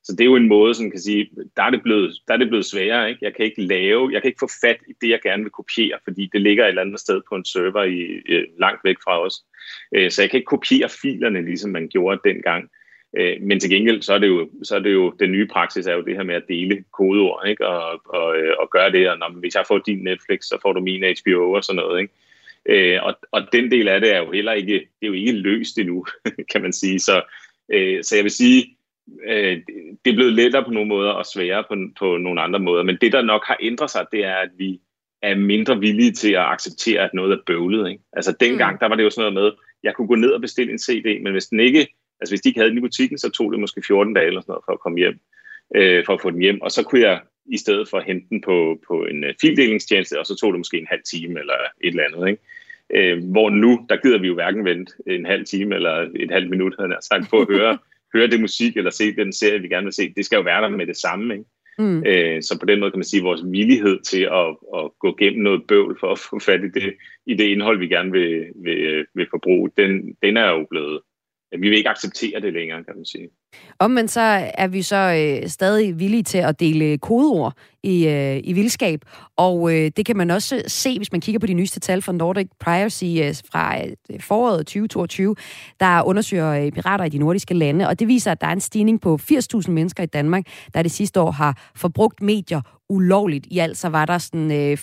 [0.03, 2.37] Så det er jo en måde, som kan sige, der er det blevet, der er
[2.37, 3.09] det blevet sværere.
[3.09, 3.25] Ikke?
[3.25, 5.99] Jeg kan ikke lave, jeg kan ikke få fat i det, jeg gerne vil kopiere,
[6.03, 9.21] fordi det ligger et eller andet sted på en server i, øh, langt væk fra
[9.25, 9.35] os.
[9.95, 12.69] Øh, så jeg kan ikke kopiere filerne, ligesom man gjorde dengang.
[13.17, 15.87] Øh, men til gengæld, så er, det jo, så er det jo, den nye praksis
[15.87, 17.67] er jo det her med at dele kodeord, ikke?
[17.67, 20.73] Og, og, øh, og gøre det, og når, hvis jeg får din Netflix, så får
[20.73, 22.13] du min HBO og sådan noget, ikke?
[22.65, 25.31] Øh, og, og den del af det er jo heller ikke, det er jo ikke
[25.31, 26.05] løst endnu,
[26.51, 26.99] kan man sige.
[26.99, 27.21] Så,
[27.73, 28.77] øh, så jeg vil sige,
[29.27, 29.61] øh,
[30.05, 32.83] det er blevet lettere på nogle måder og sværere på, på nogle andre måder.
[32.83, 34.79] Men det, der nok har ændret sig, det er, at vi
[35.21, 37.89] er mindre villige til at acceptere, at noget er bøvlet.
[37.89, 38.03] Ikke?
[38.13, 38.79] Altså dengang, mm.
[38.79, 41.23] der var det jo sådan noget med, jeg kunne gå ned og bestille en CD,
[41.23, 41.87] men hvis den ikke
[42.21, 44.41] Altså hvis de ikke havde den i butikken, så tog det måske 14 dage eller
[44.41, 45.19] sådan noget for at komme hjem,
[45.75, 46.61] øh, for at få den hjem.
[46.61, 50.25] Og så kunne jeg i stedet for hente den på, på en uh, fildelingstjeneste, og
[50.25, 51.53] så tog det måske en halv time eller
[51.83, 52.29] et eller andet.
[52.29, 52.41] Ikke?
[52.95, 56.49] Øh, hvor nu, der gider vi jo hverken vente en halv time eller et halvt
[56.49, 57.77] minut, havde jeg sagt, på at høre,
[58.15, 60.13] høre det musik eller se den serie, vi gerne vil se.
[60.17, 61.33] Det skal jo være der med det samme.
[61.33, 61.45] Ikke?
[61.79, 62.03] Mm.
[62.05, 65.15] Øh, så på den måde kan man sige, at vores villighed til at, at gå
[65.19, 66.93] gennem noget bøvl for at få fat i det,
[67.25, 70.99] i det indhold, vi gerne vil, vil, vil forbruge, den, den er jo blevet,
[71.51, 73.29] vi vil ikke acceptere det længere, kan man sige.
[73.79, 78.53] Omvendt så er vi så øh, stadig villige til at dele kodeord i, øh, i
[78.53, 79.01] vildskab,
[79.37, 82.11] og øh, det kan man også se, hvis man kigger på de nyeste tal fra
[82.11, 85.35] Nordic Privacy øh, fra øh, foråret 2022,
[85.79, 88.61] der undersøger øh, pirater i de nordiske lande, og det viser, at der er en
[88.61, 93.47] stigning på 80.000 mennesker i Danmark, der det sidste år har forbrugt medier ulovligt.
[93.49, 94.77] I alt så var der sådan øh,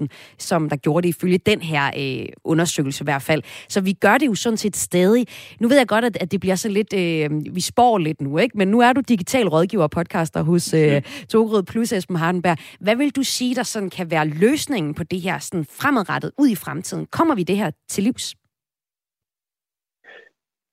[0.00, 0.06] 580.000,
[0.38, 3.42] som der gjorde det ifølge den her øh, undersøgelse i hvert fald.
[3.68, 5.26] Så vi gør det jo sådan set stadig.
[5.60, 8.38] Nu ved jeg godt, at, at det bliver så lidt, øh, vi spår lidt nu,
[8.38, 8.58] ikke?
[8.58, 12.58] Men nu er du digital rådgiver og podcaster hos øh, Togrød Plus Esben Hardenberg.
[12.80, 16.48] Hvad vil du sige, der sådan kan være løsningen på det her sådan fremadrettet ud
[16.48, 17.06] i fremtiden?
[17.06, 18.34] Kommer vi det her til livs?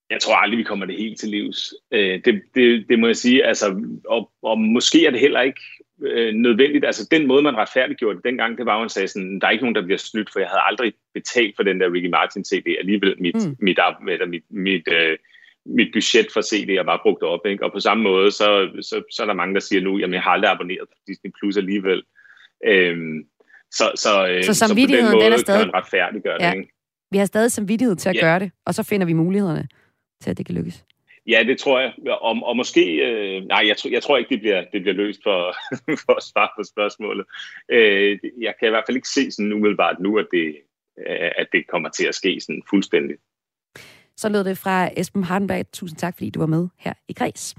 [0.10, 1.74] Jeg tror aldrig, vi kommer det helt til livs.
[1.92, 3.46] Øh, det, det, det må jeg sige.
[3.46, 5.62] Altså, og, og måske er det heller ikke
[6.02, 6.86] øh, nødvendigt.
[6.86, 9.52] Altså den måde, man retfærdiggjorde det dengang, det var, at man sagde sådan, der er
[9.52, 12.46] ikke nogen, der bliver snydt, for jeg havde aldrig betalt for den der Ricky Martin
[12.46, 12.76] CD.
[12.80, 13.56] Alligevel mit, mm.
[13.60, 15.18] mit, mit, mit, mit, øh,
[15.66, 17.46] mit budget for CD'er var brugt op.
[17.46, 17.66] Ikke?
[17.66, 20.22] Og på samme måde, så, så, så er der mange, der siger nu, jamen jeg
[20.22, 22.04] har aldrig abonneret på Disney Plus alligevel.
[22.66, 23.26] Øhm,
[23.72, 25.60] så, så, øh, så, så på den måde den er stadig...
[25.60, 26.52] kan man retfærdiggøre ja.
[26.52, 26.58] det.
[26.58, 26.74] Ikke?
[27.12, 28.22] Vi har stadig samvittighed til at ja.
[28.22, 29.68] gøre det, og så finder vi mulighederne
[30.22, 30.86] til, at det kan lykkes.
[31.28, 31.94] Ja, det tror jeg.
[32.08, 35.56] Og, og måske, øh, nej, jeg, jeg tror ikke, det bliver, det bliver løst for,
[36.06, 37.26] for at svare på spørgsmålet.
[37.70, 40.56] Øh, jeg kan i hvert fald ikke se sådan umiddelbart nu, at det,
[41.38, 43.22] at det kommer til at ske sådan fuldstændigt.
[44.18, 45.66] Så lød det fra Esben Hardenberg.
[45.74, 47.56] Tusind tak, fordi du var med her i Græs.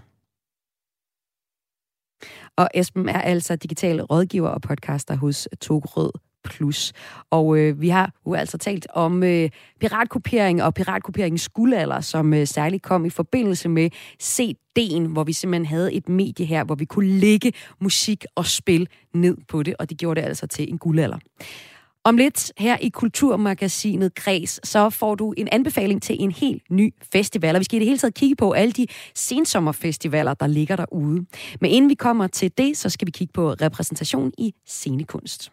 [2.57, 6.11] Og Esben er altså digital rådgiver og podcaster hos Togrød
[6.45, 6.93] Plus.
[7.31, 12.47] Og øh, vi har jo altså talt om øh, piratkopiering og piratkopieringens guldalder, som øh,
[12.47, 13.91] særligt kom i forbindelse med
[14.23, 18.89] CD'en, hvor vi simpelthen havde et medie her, hvor vi kunne lægge musik og spil
[19.15, 21.19] ned på det, og det gjorde det altså til en guldalder.
[22.07, 26.95] Om lidt her i Kulturmagasinet Græs, så får du en anbefaling til en helt ny
[27.13, 27.55] festival.
[27.55, 31.27] Og vi skal i det hele taget kigge på alle de sensommerfestivaler, der ligger derude.
[31.61, 35.53] Men inden vi kommer til det, så skal vi kigge på repræsentation i scenekunst.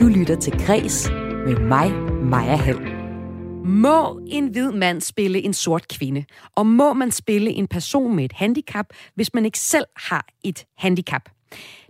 [0.00, 1.10] Du lytter til Græs
[1.46, 1.92] med mig,
[2.22, 2.80] Maja Hall.
[3.64, 6.24] Må en hvid mand spille en sort kvinde?
[6.56, 10.64] Og må man spille en person med et handicap, hvis man ikke selv har et
[10.78, 11.37] handicap?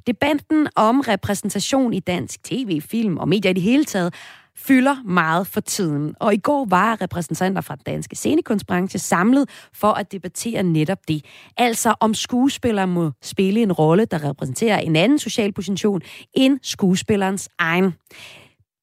[0.09, 4.15] Debatten om repræsentation i dansk tv, film og medier i det hele taget
[4.57, 6.15] fylder meget for tiden.
[6.21, 11.25] Og i går var repræsentanter fra den danske scenekunstbranche samlet for at debattere netop det.
[11.57, 16.01] Altså om skuespillere må spille en rolle, der repræsenterer en anden social position
[16.35, 17.95] end skuespillerens egen.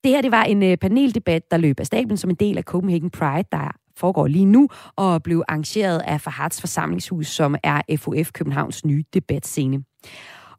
[0.04, 2.64] Det her det var en øh, paneldebat, der løb af stablen som en del af
[2.64, 8.32] Copenhagen Pride, der foregår lige nu, og blev arrangeret af Farhats forsamlingshus, som er FOF
[8.32, 9.84] Københavns nye debatscene.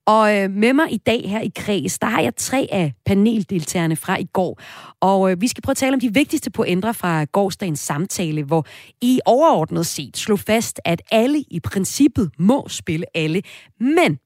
[0.07, 3.97] Og øh, med mig i dag her i Kreds, der har jeg tre af paneldeltagerne
[3.97, 4.61] fra i går.
[5.01, 8.66] Og øh, vi skal prøve at tale om de vigtigste pointer fra gårsdagens samtale, hvor
[9.03, 13.42] I overordnet set slog fast, at alle i princippet må spille alle.
[13.81, 14.19] Men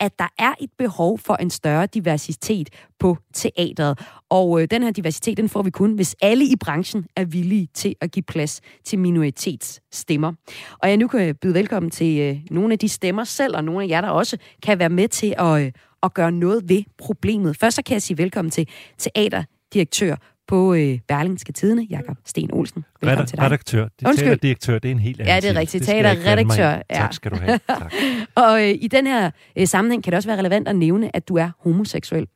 [0.00, 3.98] at der er et behov for en større diversitet på teateret.
[4.30, 7.68] Og øh, den her diversitet, den får vi kun, hvis alle i branchen er villige
[7.74, 10.32] til at give plads til minoritetsstemmer.
[10.78, 13.84] Og jeg nu kan byde velkommen til øh, nogle af de stemmer selv, og nogle
[13.84, 17.56] af jer, der også kan være med til at, øh, at gøre noget ved problemet.
[17.56, 20.16] Først så kan jeg sige velkommen til teaterdirektør
[20.48, 22.84] på øh, Berlingske Tidene, Jakob Sten Olsen.
[23.00, 23.44] Velkommen til dig.
[23.44, 23.88] Redaktør.
[24.00, 25.84] Det direktør, det er en helt anden Ja, det er rigtigt.
[25.84, 26.68] Teaterredaktør.
[26.68, 26.82] Ja.
[26.90, 27.58] Tak skal du have.
[27.68, 27.92] Tak.
[28.36, 31.28] og øh, i den her øh, sammenhæng kan det også være relevant at nævne, at
[31.28, 32.26] du er homoseksuel.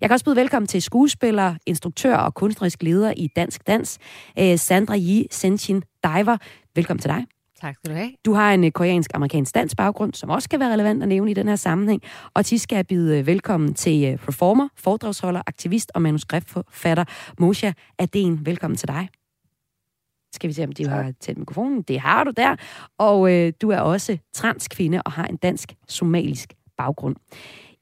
[0.00, 3.98] Jeg kan også byde velkommen til skuespiller, instruktør og kunstnerisk leder i Dansk Dans,
[4.38, 6.36] øh, Sandra Yi Senshin Diver.
[6.74, 7.26] Velkommen til dig.
[7.60, 8.10] Tak skal du have.
[8.24, 11.34] Du har en øh, koreansk-amerikansk dansk baggrund, som også kan være relevant at nævne i
[11.34, 12.02] den her sammenhæng.
[12.34, 17.04] Og til skal jeg byde øh, velkommen til øh, performer, foredragsholder, aktivist og manuskriptforfatter
[17.38, 18.46] Mosha Aden.
[18.46, 19.08] Velkommen til dig.
[20.32, 21.82] Skal vi se, om de har tændt mikrofonen?
[21.82, 22.56] Det har du der.
[22.98, 27.16] Og øh, du er også transkvinde og har en dansk-somalisk baggrund.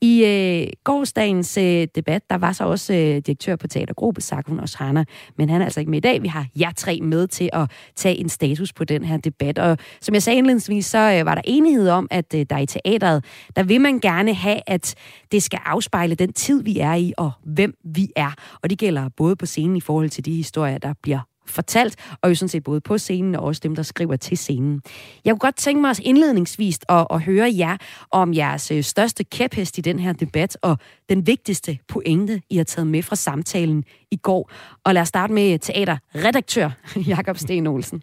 [0.01, 5.05] I øh, gårdsdagens øh, debat, der var så også øh, direktør på Teatergruppe, Sakun Oshana,
[5.39, 6.23] men han er altså ikke med i dag.
[6.23, 9.59] Vi har jer tre med til at tage en status på den her debat.
[9.59, 12.67] Og som jeg sagde indledningsvis, så øh, var der enighed om, at øh, der i
[12.67, 13.25] teateret,
[13.57, 14.95] der vil man gerne have, at
[15.33, 18.31] det skal afspejle den tid, vi er i, og hvem vi er.
[18.63, 22.31] Og det gælder både på scenen i forhold til de historier, der bliver fortalt, og
[22.31, 24.83] jo sådan set både på scenen og også dem, der skriver til scenen.
[25.25, 27.77] Jeg kunne godt tænke mig også indledningsvis at, at høre jer
[28.11, 30.79] om jeres øh, største kæphest i den her debat, og
[31.09, 34.51] den vigtigste pointe, I har taget med fra samtalen i går.
[34.85, 36.71] Og lad os starte med teaterredaktør
[37.09, 38.03] Jakob Sten Olsen.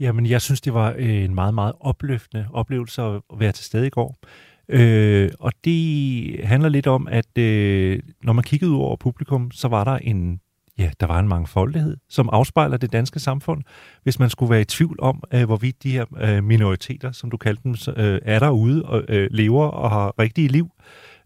[0.00, 3.86] Jamen, jeg synes, det var øh, en meget, meget opløftende oplevelse at være til stede
[3.86, 4.16] i går.
[4.68, 9.68] Øh, og det handler lidt om, at øh, når man kiggede ud over publikum, så
[9.68, 10.40] var der en
[10.78, 13.62] ja, der var en mangfoldighed, som afspejler det danske samfund.
[14.02, 17.36] Hvis man skulle være i tvivl om, øh, hvorvidt de her øh, minoriteter, som du
[17.36, 20.68] kaldte dem, øh, er derude og øh, lever og har rigtige liv,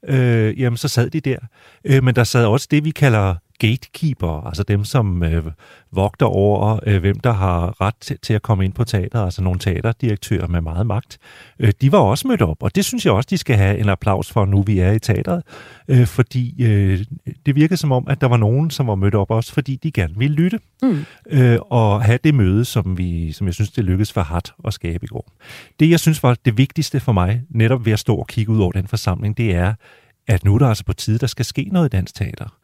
[0.09, 1.39] øh, jamen så sad de der.
[1.85, 5.45] Øh, men der sad også det, vi kalder gatekeeper, altså dem, som øh,
[5.93, 9.43] vogter over, øh, hvem der har ret til, til at komme ind på teater, altså
[9.43, 11.19] nogle teaterdirektører med meget magt.
[11.59, 13.89] Øh, de var også mødt op, og det synes jeg også, de skal have en
[13.89, 15.43] applaus for, nu vi er i teateret,
[15.89, 17.05] øh, fordi øh,
[17.47, 19.93] det virkede som om, at der var nogen, som var mødt op også, fordi de
[19.93, 21.05] gerne ville lytte, mm.
[21.31, 24.75] øh, og have det møde, som, vi, som jeg synes, det lykkedes for Hat at
[24.75, 25.33] skabe i går.
[25.81, 28.61] Det, jeg synes var det vigtigste for mig, netop ved at stå og kigge ud
[28.61, 29.75] over den forsamling, det er,
[30.29, 32.59] at nu er der altså på tide, der skal ske noget i dansk teater.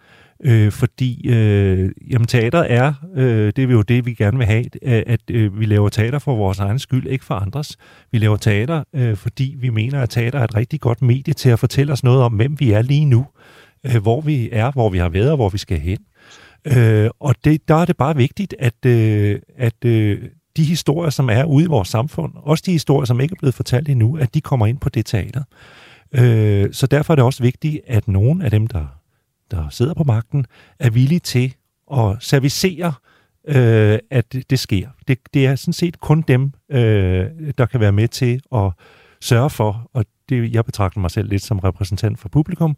[0.44, 4.84] Øh, fordi øh, jamen, teater er, øh, det er jo det, vi gerne vil have,
[4.84, 7.76] at øh, vi laver teater for vores egen skyld, ikke for andres.
[8.12, 11.48] Vi laver teater, øh, fordi vi mener, at teater er et rigtig godt medie til
[11.48, 13.26] at fortælle os noget om, hvem vi er lige nu,
[13.86, 15.98] øh, hvor vi er, hvor vi har været og hvor vi skal hen.
[16.76, 20.22] Øh, og det, der er det bare vigtigt, at, øh, at øh,
[20.56, 23.54] de historier, som er ude i vores samfund, også de historier, som ikke er blevet
[23.54, 25.42] fortalt endnu, at de kommer ind på det teater.
[26.14, 29.01] Øh, så derfor er det også vigtigt, at nogen af dem, der
[29.52, 30.46] der sidder på magten,
[30.78, 31.54] er villige til
[31.92, 32.92] at servicere,
[33.48, 34.88] øh, at det, det sker.
[35.08, 37.26] Det, det er sådan set kun dem, øh,
[37.58, 38.72] der kan være med til at
[39.20, 42.76] sørge for, og det, jeg betragter mig selv lidt som repræsentant for publikum,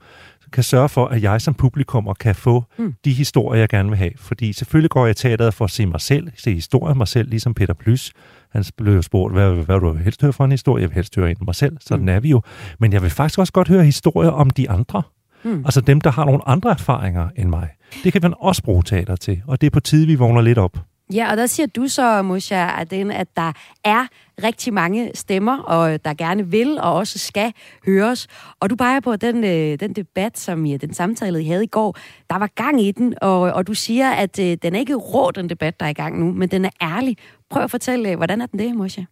[0.53, 2.95] kan sørge for, at jeg som publikum kan få mm.
[3.05, 4.11] de historier, jeg gerne vil have.
[4.17, 7.09] Fordi selvfølgelig går jeg i teateret for at se mig selv, se historier af mig
[7.09, 8.13] selv, ligesom Peter Plys.
[8.51, 10.83] Han blev jo spurgt, hvad, hvad du helst høre for en historie?
[10.83, 12.09] Jeg vil helst høre en af mig selv, sådan mm.
[12.09, 12.43] er vi jo.
[12.79, 15.03] Men jeg vil faktisk også godt høre historier om de andre.
[15.45, 15.63] Mm.
[15.65, 17.69] Altså dem, der har nogle andre erfaringer end mig.
[18.05, 20.59] Det kan man også bruge teater til, og det er på tide, vi vågner lidt
[20.59, 20.79] op.
[21.13, 23.53] Ja, og der siger du så, Musha, at, den, at der
[23.85, 24.07] er
[24.45, 27.53] rigtig mange stemmer, og der gerne vil og også skal
[27.87, 28.27] høres.
[28.61, 31.67] Og du peger på den, øh, den debat, som ja, den samtale, I havde i
[31.67, 31.97] går,
[32.31, 35.31] der var gang i den, og, og du siger, at øh, den er ikke rå,
[35.31, 37.17] den debat, der er i gang nu, men den er ærlig.
[37.51, 39.03] Prøv at fortælle, hvordan er den det, Musha?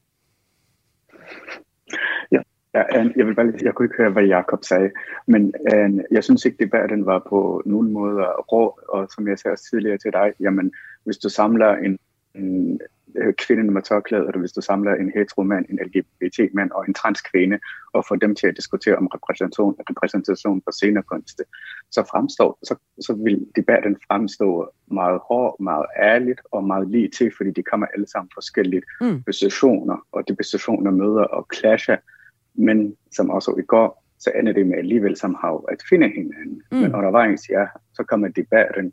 [2.75, 2.83] Ja,
[3.17, 4.91] jeg vil bare lige, jeg kunne ikke høre, hvad Jakob sagde,
[5.27, 9.53] men uh, jeg synes ikke, debatten var på nogen måde rå, og som jeg sagde
[9.53, 10.73] også tidligere til dig, jamen,
[11.05, 11.99] hvis du samler en,
[12.35, 12.81] en
[13.17, 17.59] øh, kvinde med tørklæde, eller hvis du samler en heteromand, en LGBT-mand og en transkvinde,
[17.93, 21.43] og får dem til at diskutere om repræsentation, repræsentation på scenekunst,
[21.91, 27.33] så, fremstår, så, så vil debatten fremstå meget hård, meget ærligt og meget lige til,
[27.37, 29.23] fordi de kommer alle sammen forskellige mm.
[29.23, 31.97] positioner, og de positioner møder og clasher
[32.55, 36.63] men som også i går, så ender det med alligevel somehow at finde hinanden.
[36.73, 36.79] Mm.
[36.79, 38.93] Men undervejs, ja, så kommer debatten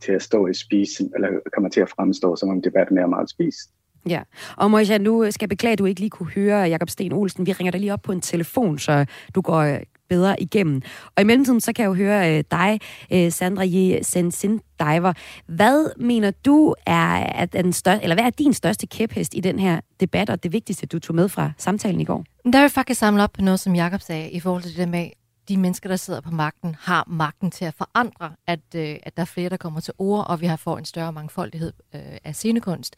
[0.00, 3.30] til at stå i spisen, eller kommer til at fremstå, som om debatten er meget
[3.30, 3.70] spist.
[4.08, 4.22] Ja,
[4.56, 7.46] og må jeg nu skal beklage, at du ikke lige kunne høre Jakob Sten Olsen.
[7.46, 9.78] Vi ringer dig lige op på en telefon, så du går
[10.12, 10.82] bedre igennem.
[11.16, 12.80] Og i mellemtiden, så kan jeg jo høre øh, dig,
[13.12, 14.02] øh, Sandra J.
[14.02, 15.12] Sensindiver.
[15.46, 19.58] Hvad mener du er, at den største, eller hvad er din største kæphest i den
[19.58, 22.24] her debat, og det vigtigste, du tog med fra samtalen i går?
[22.44, 24.78] Der vil jeg faktisk samle op på noget, som Jakob sagde, i forhold til det
[24.78, 25.10] der med,
[25.48, 29.22] de mennesker, der sidder på magten, har magten til at forandre, at, øh, at der
[29.22, 32.34] er flere, der kommer til ord, og vi har fået en større mangfoldighed øh, af
[32.34, 32.96] scenekunst.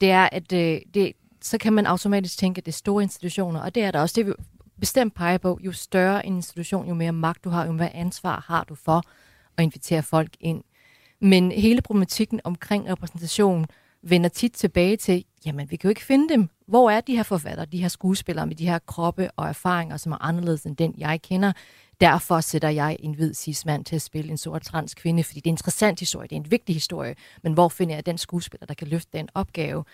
[0.00, 3.60] Det er, at øh, det, så kan man automatisk tænke, at det er store institutioner,
[3.60, 4.14] og det er der også.
[4.16, 4.32] Det vi
[4.80, 8.44] bestemt peger på, jo større en institution, jo mere magt du har, jo mere ansvar
[8.46, 9.02] har du for
[9.56, 10.62] at invitere folk ind.
[11.20, 13.66] Men hele problematikken omkring repræsentation
[14.02, 16.48] vender tit tilbage til, jamen vi kan jo ikke finde dem.
[16.66, 20.12] Hvor er de her forfattere, de her skuespillere med de her kroppe og erfaringer, som
[20.12, 21.52] er anderledes end den, jeg kender?
[22.00, 25.46] Derfor sætter jeg en hvid cis-mand til at spille en sort trans kvinde, fordi det
[25.46, 28.66] er en interessant historie, det er en vigtig historie, men hvor finder jeg den skuespiller,
[28.66, 29.84] der kan løfte den opgave?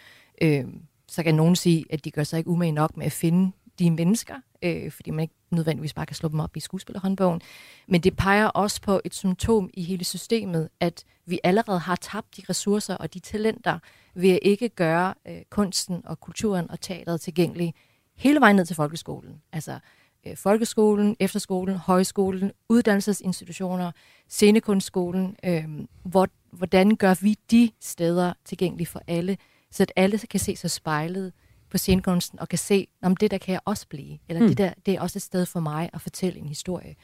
[0.43, 0.65] Øh,
[1.09, 3.91] så kan nogen sige, at de gør sig ikke umage nok med at finde de
[3.91, 7.41] mennesker, øh, fordi man ikke nødvendigvis bare kan slå dem op i skuespillerhåndbogen.
[7.89, 12.37] Men det peger også på et symptom i hele systemet, at vi allerede har tabt
[12.37, 13.79] de ressourcer og de talenter
[14.15, 17.75] ved at ikke gøre øh, kunsten og kulturen og teateret tilgængelige
[18.17, 19.43] hele vejen ned til folkeskolen.
[19.53, 19.79] Altså
[20.27, 23.93] øh, folkeskolen, efterskolen, højskolen, uddannelsesinstitutioner,
[24.29, 25.37] scenekunstskolen.
[25.45, 25.65] Øh,
[26.03, 29.39] hvor, hvordan gør vi de steder tilgængelige for alle,
[29.71, 31.33] så at alle kan se sig spejlet
[31.75, 34.49] på scenekunsten og kan se, om det der kan jeg også blive, eller mm.
[34.49, 36.95] det der det er også et sted for mig at fortælle en historie.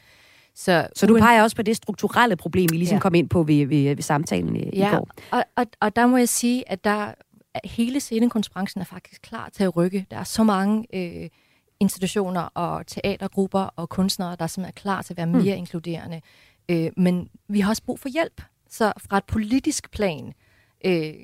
[0.55, 3.01] Så, så du peger også på det strukturelle problem, vi ligesom ja.
[3.01, 4.89] kom ind på ved, ved, ved samtalen i, ja.
[4.89, 5.09] i går.
[5.31, 7.13] Og, og, og der må jeg sige, at der
[7.55, 10.07] at hele scenekunstbranchen er faktisk klar til at rykke.
[10.11, 11.29] Der er så mange øh,
[11.81, 15.59] institutioner og teatergrupper og kunstnere, der simpelthen er klar til at være mere mm.
[15.59, 16.21] inkluderende.
[16.69, 18.43] Øh, men vi har også brug for hjælp.
[18.71, 20.33] Så fra et politisk plan
[20.85, 21.15] øh,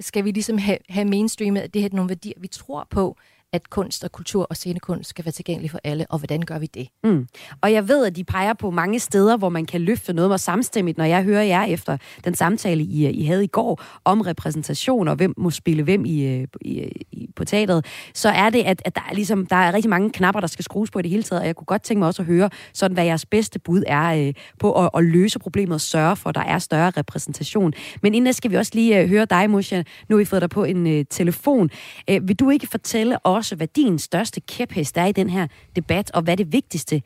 [0.00, 3.16] skal vi ligesom have, have mainstreamet, at det her er nogle værdier, vi tror på,
[3.52, 6.66] at kunst og kultur og scenekunst skal være tilgængelig for alle, og hvordan gør vi
[6.66, 6.88] det?
[7.04, 7.26] Mm.
[7.60, 10.38] Og jeg ved, at de peger på mange steder, hvor man kan løfte noget med
[10.38, 15.08] samstemmigt, når jeg hører jer efter den samtale, I, I havde i går om repræsentation,
[15.08, 16.80] og hvem må spille hvem i, øh, i,
[17.12, 20.10] i, på teateret, så er det, at, at der, er ligesom, der er rigtig mange
[20.10, 22.08] knapper, der skal skrues på i det hele taget, og jeg kunne godt tænke mig
[22.08, 25.74] også at høre, sådan hvad jeres bedste bud er øh, på at, at løse problemet
[25.74, 27.72] og sørge for, at der er større repræsentation.
[28.02, 29.82] Men inden skal vi også lige øh, høre dig, Musha.
[30.08, 31.70] Nu har vi fået dig på en øh, telefon.
[32.10, 35.46] Øh, vil du ikke fortælle os, også, hvad din største kæphest er i den her
[35.76, 36.96] debat, og hvad det vigtigste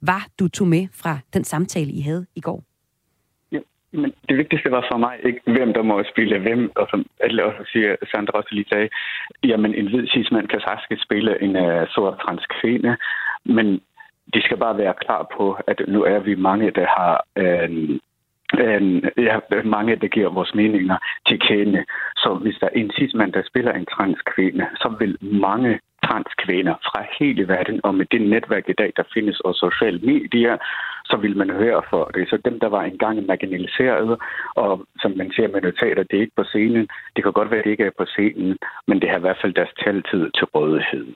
[0.00, 2.60] var, du tog med fra den samtale, I havde i går.
[3.52, 3.60] Ja,
[3.92, 7.44] men det vigtigste var for mig ikke, hvem der må spille hvem, og som alle
[7.44, 8.88] også siger, Sandra også lige sagde,
[9.44, 12.96] jamen en hvid cis-mand kan sagtens spille en uh, sort trans kvinde,
[13.44, 13.66] men
[14.34, 17.98] de skal bare være klar på, at nu er vi mange, der har uh,
[18.58, 20.96] øh, ja, mange, der giver vores meninger
[21.28, 21.84] til kende.
[22.16, 27.00] Så hvis der er en cis-mand, der spiller en transkvinde, så vil mange transkvinder fra
[27.18, 30.56] hele verden, og med det netværk i dag, der findes og sociale medier,
[31.04, 32.28] så vil man høre for det.
[32.28, 34.18] Så dem, der var engang marginaliseret,
[34.54, 36.88] og som man ser med notater, det er ikke på scenen.
[37.16, 38.56] Det kan godt være, at det ikke er på scenen,
[38.88, 41.06] men det har i hvert fald deres taltid til rådighed.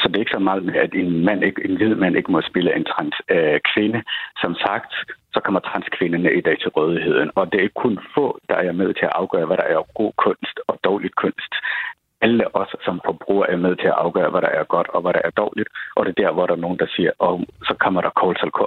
[0.00, 2.32] Så det er ikke så meget med, at en, mand ikke, en hvid mand ikke
[2.32, 4.02] må spille en trans øh, kvinde.
[4.42, 4.92] Som sagt,
[5.34, 7.30] så kommer transkvinderne i dag til rådigheden.
[7.34, 10.12] Og det er kun få, der er med til at afgøre, hvad der er god
[10.24, 11.52] kunst og dårlig kunst
[12.22, 15.12] alle os som forbruger er med til at afgøre, hvad der er godt og hvad
[15.12, 15.68] der er dårligt.
[15.96, 17.34] Og det er der, hvor der er nogen, der siger, og
[17.68, 18.12] så kommer der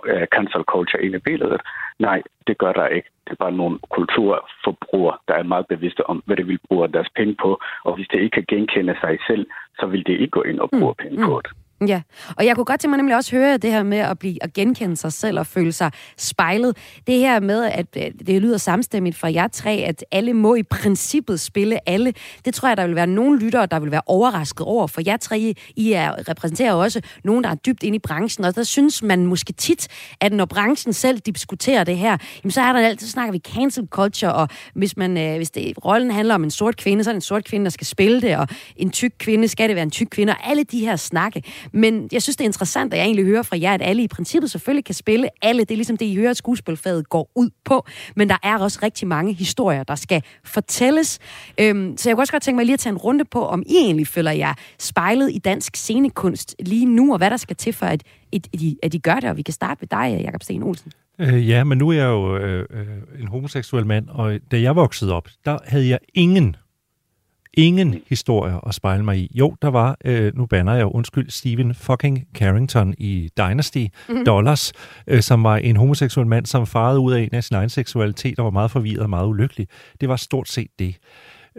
[0.05, 1.61] øh, cancel culture ind i billedet.
[1.99, 3.09] Nej, det gør der ikke.
[3.25, 7.09] Det er bare nogle kulturforbrugere, der er meget bevidste om, hvad det vil bruge deres
[7.15, 7.61] penge på.
[7.83, 9.45] Og hvis det ikke kan genkende sig selv,
[9.79, 11.03] så vil det ikke gå ind og bruge mm.
[11.03, 11.51] penge på det.
[11.87, 12.01] Ja,
[12.37, 14.53] og jeg kunne godt tænke mig nemlig også høre det her med at blive at
[14.53, 16.77] genkende sig selv og føle sig spejlet.
[17.07, 20.63] Det her med, at øh, det lyder samstemmigt for jer tre, at alle må i
[20.63, 22.13] princippet spille alle.
[22.45, 25.17] Det tror jeg, der vil være nogle lyttere, der vil være overrasket over, for jer
[25.17, 29.03] tre, I er, repræsenterer også nogen, der er dybt inde i branchen, og der synes
[29.03, 29.87] man måske tit,
[30.21, 33.39] at når branchen selv diskuterer det her, jamen så er der altid, så snakker vi
[33.39, 37.09] cancel culture, og hvis, man, øh, hvis det, rollen handler om en sort kvinde, så
[37.09, 39.75] er det en sort kvinde, der skal spille det, og en tyk kvinde, skal det
[39.75, 41.43] være en tyk kvinde, og alle de her snakke.
[41.75, 44.07] Men jeg synes, det er interessant, at jeg egentlig hører fra jer, at alle i
[44.07, 45.59] princippet selvfølgelig kan spille alle.
[45.59, 47.85] Det er ligesom det, I hører, at skuespilfaget går ud på.
[48.15, 51.19] Men der er også rigtig mange historier, der skal fortælles.
[51.59, 53.63] Øhm, så jeg kunne også godt tænke mig lige at tage en runde på, om
[53.65, 57.73] I egentlig føler jer spejlet i dansk scenekunst lige nu, og hvad der skal til
[57.73, 59.29] for, at, at, I, at I gør det.
[59.29, 60.91] Og vi kan starte med dig, Jakob Sten Olsen.
[61.19, 62.87] Øh, ja, men nu er jeg jo øh, øh,
[63.21, 66.55] en homoseksuel mand, og da jeg voksede op, der havde jeg ingen
[67.57, 69.31] ingen historier at spejle mig i.
[69.33, 74.25] Jo, der var, øh, nu banner jeg undskyld, Stephen fucking Carrington i Dynasty mm-hmm.
[74.25, 74.73] Dollars,
[75.07, 78.39] øh, som var en homoseksuel mand, som farede ud af en af sin egen seksualitet
[78.39, 79.67] og var meget forvirret og meget ulykkelig.
[80.01, 80.95] Det var stort set det.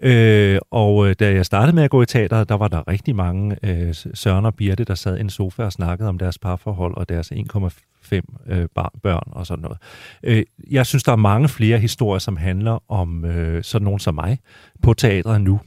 [0.03, 3.17] Øh, og øh, da jeg startede med at gå i teater, der var der rigtig
[3.17, 6.97] mange øh, Søren og Birte, der sad i en sofa og snakkede om deres parforhold
[6.97, 8.69] og deres 1,5 øh,
[9.03, 9.79] børn og sådan noget.
[10.23, 14.15] Øh, jeg synes, der er mange flere historier, som handler om øh, sådan nogen som
[14.15, 14.39] mig
[14.83, 15.61] på teatret nu.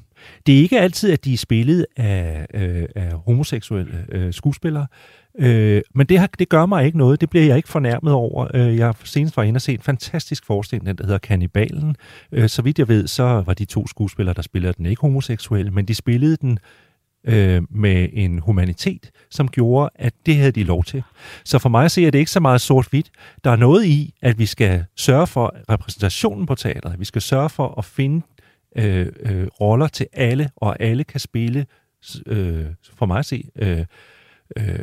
[0.45, 4.87] Det er ikke altid, at de er spillet af, øh, af homoseksuelle øh, skuespillere,
[5.39, 7.21] øh, men det, har, det gør mig ikke noget.
[7.21, 8.47] Det bliver jeg ikke fornærmet over.
[8.53, 11.95] Øh, jeg senest var inde og se en fantastisk forestilling, der hedder Kannibalen.
[12.31, 15.71] Øh, så vidt jeg ved, så var de to skuespillere, der spillede den ikke homoseksuelle,
[15.71, 16.59] men de spillede den
[17.23, 21.03] øh, med en humanitet, som gjorde, at det havde de lov til.
[21.45, 23.09] Så for mig ser er det ikke så meget sort-hvidt.
[23.43, 26.99] Der er noget i, at vi skal sørge for repræsentationen på teateret.
[26.99, 28.21] Vi skal sørge for at finde
[28.77, 31.65] øh, øh, roller til alle, og alle kan spille,
[32.25, 33.85] øh, for mig at se, øh,
[34.57, 34.79] øh,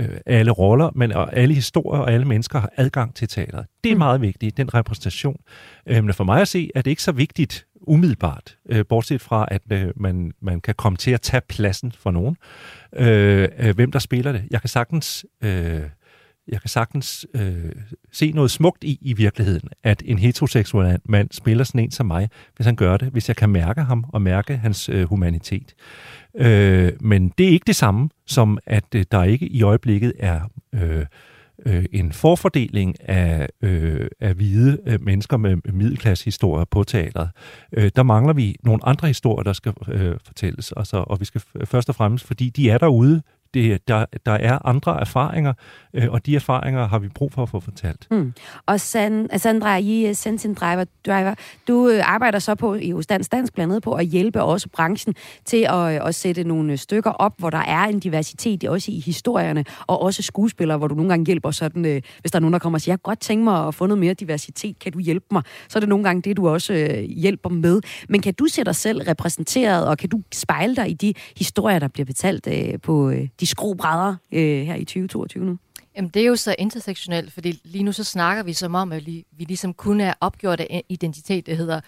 [0.00, 3.66] øh, alle roller, men og alle historier og alle mennesker har adgang til teateret.
[3.84, 3.98] Det er mm.
[3.98, 5.40] meget vigtigt, den repræsentation.
[5.86, 9.48] Øh, men for mig at se, er det ikke så vigtigt umiddelbart, øh, bortset fra,
[9.50, 12.36] at øh, man, man kan komme til at tage pladsen for nogen.
[12.96, 14.44] Øh, øh, hvem der spiller det.
[14.50, 15.26] Jeg kan sagtens...
[15.44, 15.82] Øh,
[16.48, 17.72] jeg kan sagtens øh,
[18.12, 22.28] se noget smukt i i virkeligheden, at en heteroseksuel mand spiller sådan en som mig,
[22.56, 25.74] hvis han gør det, hvis jeg kan mærke ham og mærke hans øh, humanitet.
[26.36, 30.40] Øh, men det er ikke det samme som, at øh, der ikke i øjeblikket er
[30.74, 31.06] øh,
[31.66, 37.30] øh, en forfordeling af, øh, af hvide øh, mennesker med middelklassehistorier på teateret.
[37.72, 41.24] Øh, der mangler vi nogle andre historier, der skal øh, fortælles, og, så, og vi
[41.24, 43.22] skal først og fremmest, fordi de er derude
[43.54, 45.52] det, der, der er andre erfaringer,
[45.94, 48.06] øh, og de erfaringer har vi brug for at få fortalt.
[48.10, 48.32] Mm.
[48.66, 51.34] Og San, Sandra, I øh, Sentin Driver, Driver,
[51.68, 55.14] du øh, arbejder så på i Dansk Dansk blandt andet på at hjælpe også branchen
[55.44, 58.92] til at, øh, at sætte nogle øh, stykker op, hvor der er en diversitet også
[58.92, 62.40] i historierne, og også skuespillere, hvor du nogle gange hjælper sådan, øh, hvis der er
[62.40, 64.92] nogen, der kommer og siger, jeg godt tænke mig at få noget mere diversitet, kan
[64.92, 65.42] du hjælpe mig?
[65.68, 67.80] Så er det nogle gange det, du også øh, hjælper med.
[68.08, 71.78] Men kan du se dig selv repræsenteret, og kan du spejle dig i de historier,
[71.78, 75.58] der bliver betalt øh, på øh, de skrubrædder øh, her i 2022 nu?
[75.96, 79.06] Jamen, det er jo så intersektionelt, fordi lige nu så snakker vi som om, at
[79.06, 81.80] vi ligesom kun er opgjort af identitet, det hedder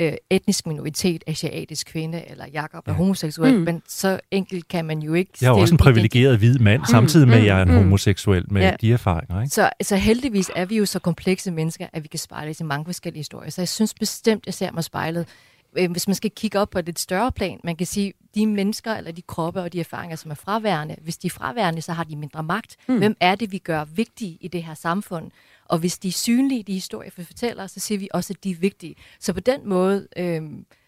[0.00, 2.92] øh, etnisk minoritet, asiatisk kvinde, eller Jakob ja.
[2.92, 3.60] er homoseksuel, mm.
[3.60, 6.84] men så enkelt kan man jo ikke Jeg er også en privilegeret hvid mand, mm.
[6.84, 7.74] samtidig med, at jeg er en mm.
[7.74, 8.76] homoseksuel med ja.
[8.80, 9.42] de erfaringer.
[9.42, 9.54] Ikke?
[9.54, 12.84] Så, så heldigvis er vi jo så komplekse mennesker, at vi kan spejle i mange
[12.84, 13.50] forskellige historier.
[13.50, 15.26] Så jeg synes bestemt, jeg ser mig spejlet
[15.72, 18.94] hvis man skal kigge op på et lidt større plan, man kan sige, de mennesker
[18.94, 22.04] eller de kroppe og de erfaringer, som er fraværende, hvis de er fraværende, så har
[22.04, 22.76] de mindre magt.
[22.88, 22.98] Mm.
[22.98, 25.30] Hvem er det, vi gør vigtige i det her samfund?
[25.64, 28.50] Og hvis de er synlige, de historier, vi fortæller, så siger vi også, at de
[28.50, 28.94] er vigtige.
[29.20, 30.42] Så på den måde øh,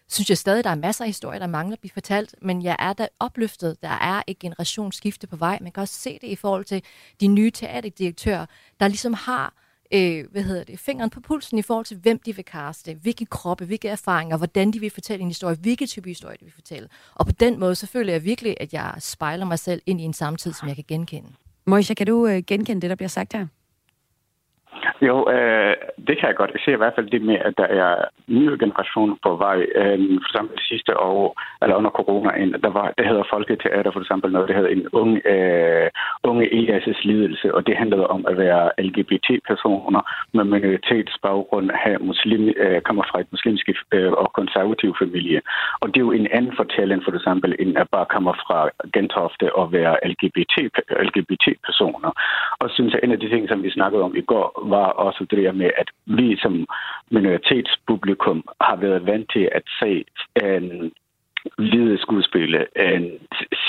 [0.07, 2.63] synes jeg stadig, at der er masser af historier, der mangler at blive fortalt, men
[2.63, 3.81] jeg er da opløftet.
[3.81, 5.57] Der er et generationsskifte på vej.
[5.61, 6.83] Man kan også se det i forhold til
[7.21, 8.45] de nye teaterdirektører,
[8.79, 9.53] der ligesom har
[9.93, 13.25] øh, hvad hedder det, fingeren på pulsen i forhold til, hvem de vil kaste, hvilke
[13.25, 16.87] kroppe, hvilke erfaringer, hvordan de vil fortælle en historie, hvilke type historie de vil fortælle.
[17.15, 20.03] Og på den måde, så føler jeg virkelig, at jeg spejler mig selv ind i
[20.03, 21.29] en samtid, som jeg kan genkende.
[21.65, 23.47] Moisha, kan du øh, genkende det, der bliver sagt her?
[25.01, 25.75] Jo, øh,
[26.07, 26.51] det kan jeg godt.
[26.53, 27.91] Jeg ser i hvert fald det med, at der er
[28.27, 29.59] nye generationer på vej.
[29.81, 32.29] Øh, for eksempel sidste år, eller under corona,
[32.65, 35.89] der var, det hedder Folketeater for eksempel noget, det hedder en unge, øh,
[36.23, 40.01] unge ESS lidelse, og det handlede om at være LGBT-personer
[40.33, 45.41] med minoritetsbaggrund, have muslim, øh, kommer fra et muslimsk øh, og konservativ familie.
[45.81, 49.55] Og det er jo en anden fortælling for eksempel, end at bare komme fra Gentofte
[49.55, 50.55] og være LGBT,
[51.07, 52.11] LGBT-personer.
[52.59, 55.25] Og synes jeg, en af de ting, som vi snakkede om i går, var også
[55.29, 56.67] det der med, at vi som
[57.11, 60.05] minoritetspublikum har været vant til at se
[60.43, 60.91] en
[61.57, 63.11] hvide skuespiller, en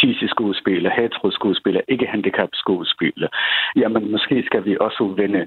[0.00, 3.28] cis skuespiller, hetero skuespiller, ikke handicap skuespiller.
[3.76, 5.46] Jamen, måske skal vi også vende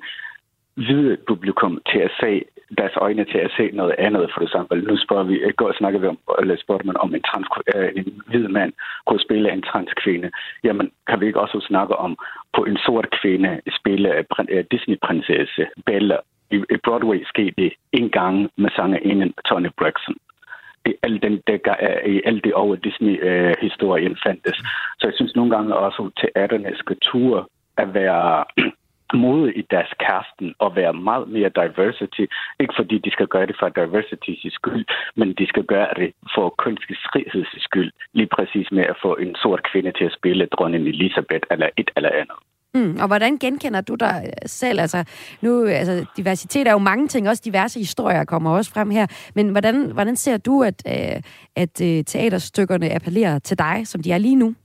[0.76, 2.42] hvide publikum til at se
[2.78, 4.32] deres øjne til at se noget andet.
[4.34, 7.22] For eksempel, nu spørger vi, i går snakker vi om, eller spurgte man om en,
[7.22, 8.74] trans, øh, en hvid mand
[9.08, 10.32] kunne spille en transkvinde.
[10.64, 12.18] Jamen, kan vi ikke også snakke om,
[12.56, 14.10] på en sort kvinde spille
[14.40, 16.18] uh, øh, Disney-prinsesse Bella.
[16.52, 21.42] I, I Broadway skete det en gang med sangerinden Tony Braxton øh, i alt, den,
[21.48, 21.58] der,
[22.06, 24.58] i alle de over Disney-historien øh, fandtes.
[25.00, 27.46] Så jeg synes nogle gange også, at teaterne skal ture
[27.78, 28.46] at være
[29.24, 32.26] modige i deres kærsten og være meget mere diversity.
[32.60, 34.86] Ikke fordi de skal gøre det for diversitys skyld,
[35.16, 37.92] men de skal gøre det for kunstig friheds skyld.
[38.14, 41.92] Lige præcis med at få en sort kvinde til at spille dronning Elisabeth eller et
[41.96, 42.38] eller andet.
[42.76, 44.80] Mm, og hvordan genkender du dig øh, selv?
[44.80, 45.04] Altså,
[45.42, 49.08] nu, altså, diversitet er jo mange ting, også diverse historier kommer også frem her.
[49.36, 51.22] Men hvordan, hvordan ser du, at, øh,
[51.56, 54.56] at øh, teaterstykkerne appellerer til dig, som de er lige nu?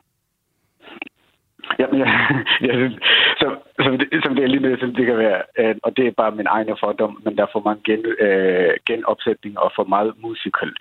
[1.78, 2.08] Jamen, jeg,
[2.60, 2.90] jeg,
[3.36, 3.46] så
[3.84, 5.42] som, det, som det er lige nu, som det kan være.
[5.58, 9.60] Øh, og det er bare min egen fordom, men der får man gen, øh, genopsætninger
[9.60, 10.72] og for meget musical.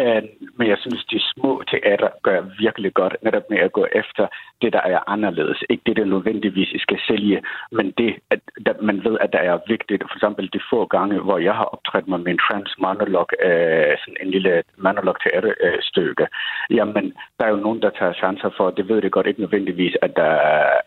[0.00, 0.22] Øh,
[0.58, 4.26] men jeg synes, de små teater gør virkelig godt, netop med at gå efter
[4.62, 5.58] det, der er anderledes.
[5.70, 7.42] Ikke det, der nødvendigvis skal sælge,
[7.72, 10.02] men det, at, der, man ved, at der er vigtigt.
[10.10, 14.16] For eksempel de få gange, hvor jeg har optrådt med min trans monolog, øh, sådan
[14.22, 16.22] en lille monolog teaterstykke.
[16.22, 19.40] Øh, Jamen, der er jo nogen, der tager chancer for, det ved det godt ikke
[19.40, 20.32] nødvendigvis, at der,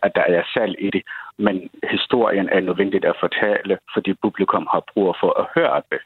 [0.02, 1.02] at der er salg i det
[1.38, 6.00] men historien er nødvendigt at fortælle, fordi publikum har brug for at høre det.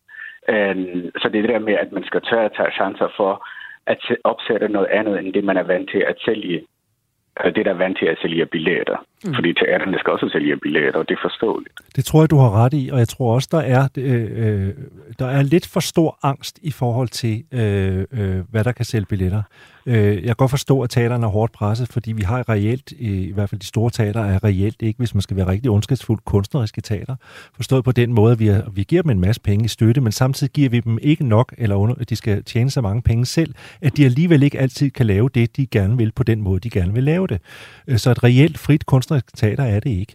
[0.49, 3.47] Øhm, så det er det der med, at man skal tørre at tage chancer for
[3.87, 6.67] at opsætte noget andet, end det man er vant til at sælge
[7.45, 8.97] øh, det, der er vant til at sælge billetter.
[9.25, 9.35] Mm.
[9.35, 11.75] Fordi teaterne skal også sælge billetter, og det er forståeligt.
[11.97, 14.75] Det tror jeg, du har ret i, og jeg tror også, der er, øh, øh
[15.19, 19.07] der er lidt for stor angst i forhold til, øh, øh, hvad der kan sælge
[19.07, 19.43] billetter.
[19.87, 23.33] Øh, jeg kan godt forstå, at teaterne er hårdt presset, fordi vi har reelt, i
[23.35, 26.81] hvert fald de store teater er reelt ikke, hvis man skal være rigtig ondskabsfuld kunstneriske
[26.81, 27.17] teater.
[27.57, 30.01] Forstået på den måde, at vi, er, vi giver dem en masse penge i støtte,
[30.01, 33.27] men samtidig giver vi dem ikke nok, eller under, de skal tjene så mange penge
[33.27, 36.61] selv, at de alligevel ikke altid kan lave det, de gerne vil, på den måde,
[36.61, 37.41] de gerne vil lave det.
[37.89, 40.15] Øh, så et reelt frit kunstnerisk teater er det ikke.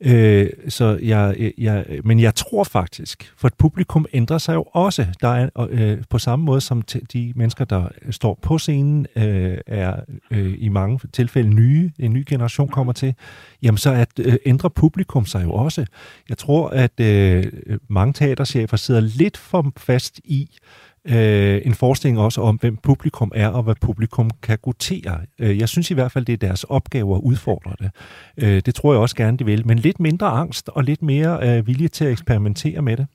[0.00, 5.06] Øh, så jeg, jeg, men jeg tror faktisk, for et publikum ændrer sig jo også.
[5.20, 6.82] Der er øh, på samme måde som
[7.12, 12.24] de mennesker, der står på scenen, øh, er øh, i mange tilfælde nye, en ny
[12.28, 13.14] generation kommer til,
[13.62, 15.86] jamen så at, øh, ændrer publikum sig jo også.
[16.28, 17.44] Jeg tror, at øh,
[17.88, 20.58] mange teaterchefer sidder lidt for fast i,
[21.04, 25.20] øh, en forestilling også om, hvem publikum er, og hvad publikum kan gutere.
[25.38, 27.90] Øh, jeg synes i hvert fald, det er deres opgave at udfordre det.
[28.36, 29.66] Øh, det tror jeg også gerne, de vil.
[29.66, 33.06] Men lidt mindre angst og lidt mere øh, vilje til at eksperimentere med det.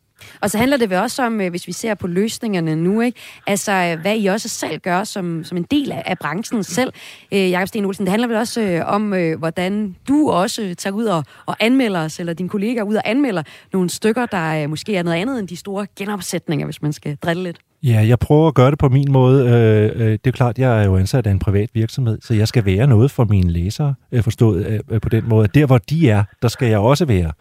[0.42, 3.20] Og så handler det vel også om, øh, hvis vi ser på løsningerne nu, ikke?
[3.48, 6.94] altså øh, hvad I også selv gør som, som en del af, af branchen selv.
[7.32, 10.94] Øh, Jakob Sten Olsen, det handler vel også øh, om, øh, hvordan du også tager
[10.94, 14.70] ud og, og anmelder os, eller dine kollegaer ud og anmelder nogle stykker, der øh,
[14.70, 17.60] måske er noget andet end de store genopsætninger, hvis man skal drille lidt.
[17.84, 19.48] Ja, jeg prøver at gøre det på min måde.
[19.48, 22.48] Øh, øh, det er klart, jeg er jo ansat af en privat virksomhed, så jeg
[22.48, 25.48] skal være noget for mine læsere, øh, forstået på den måde.
[25.48, 27.32] Der, hvor de er, der skal jeg også være.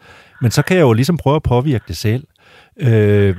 [0.41, 2.25] Men så kan jeg jo ligesom prøve at påvirke det selv,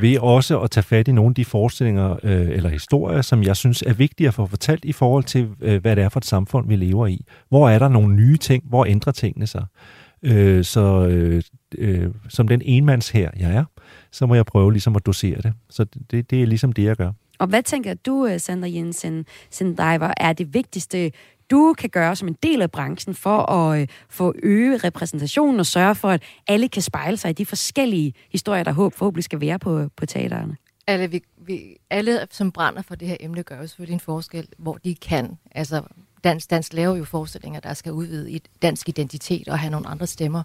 [0.02, 3.82] ved også at tage fat i nogle af de forestillinger eller historier, som jeg synes
[3.82, 5.48] er vigtige at få fortalt i forhold til,
[5.82, 7.26] hvad det er for et samfund, vi lever i.
[7.50, 8.64] Hvor er der nogle nye ting?
[8.70, 9.66] Hvor ændrer tingene sig?
[10.64, 11.42] så
[12.30, 13.64] som den enmands her, jeg er,
[14.14, 15.54] så må jeg prøve ligesom at dosere det.
[15.70, 17.12] Så det, det er ligesom det, jeg gør.
[17.40, 21.12] Og hvad tænker du, øh, Sandra Jensen, Sendiver, er det vigtigste,
[21.52, 25.66] du kan gøre som en del af branchen for at øh, få øge repræsentationen og
[25.66, 29.42] sørge for, at alle kan spejle sig i de forskellige historier, der håb, forhåbentlig skal
[29.42, 30.58] være på, på teaterne?
[30.88, 34.48] Alle, vi, vi, alle, som brænder for det her emne, gør jo selvfølgelig en forskel,
[34.58, 35.38] hvor de kan.
[35.52, 35.82] Altså,
[36.24, 40.08] Dansk, Dansk laver jo forestillinger, der skal udvide i dansk identitet og have nogle andre
[40.08, 40.44] stemmer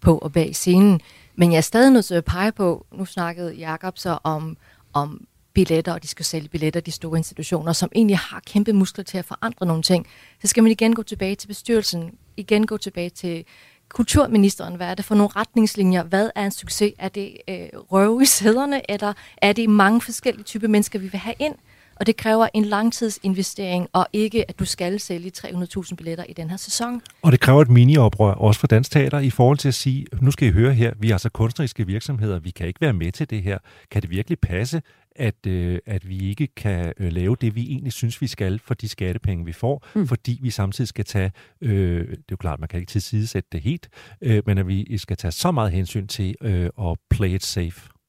[0.00, 1.00] på og bag scenen.
[1.36, 4.56] Men jeg er stadig nødt til at pege på, nu snakkede Jakob så om,
[4.92, 9.04] om billetter, og de skal sælge billetter, de store institutioner, som egentlig har kæmpe muskler
[9.04, 10.06] til at forandre nogle ting.
[10.42, 13.44] Så skal man igen gå tilbage til bestyrelsen, igen gå tilbage til
[13.88, 14.74] kulturministeren.
[14.74, 16.02] Hvad er det for nogle retningslinjer?
[16.02, 16.92] Hvad er en succes?
[16.98, 21.20] Er det øh, røve i sæderne, eller er det mange forskellige typer mennesker, vi vil
[21.20, 21.54] have ind?
[22.00, 26.50] Og det kræver en langtidsinvestering, og ikke at du skal sælge 300.000 billetter i den
[26.50, 27.02] her sæson.
[27.22, 30.30] Og det kræver et mini-oprør, også for Dansk Teater, i forhold til at sige, nu
[30.30, 33.30] skal I høre her, vi er altså kunstneriske virksomheder, vi kan ikke være med til
[33.30, 33.58] det her.
[33.90, 34.82] Kan det virkelig passe,
[35.16, 38.74] at, øh, at vi ikke kan øh, lave det, vi egentlig synes, vi skal for
[38.74, 40.08] de skattepenge, vi får, mm.
[40.08, 43.60] fordi vi samtidig skal tage, øh, det er jo klart, man kan ikke tilsidesætte det
[43.60, 43.88] helt,
[44.22, 47.99] øh, men at vi skal tage så meget hensyn til øh, at play it safe.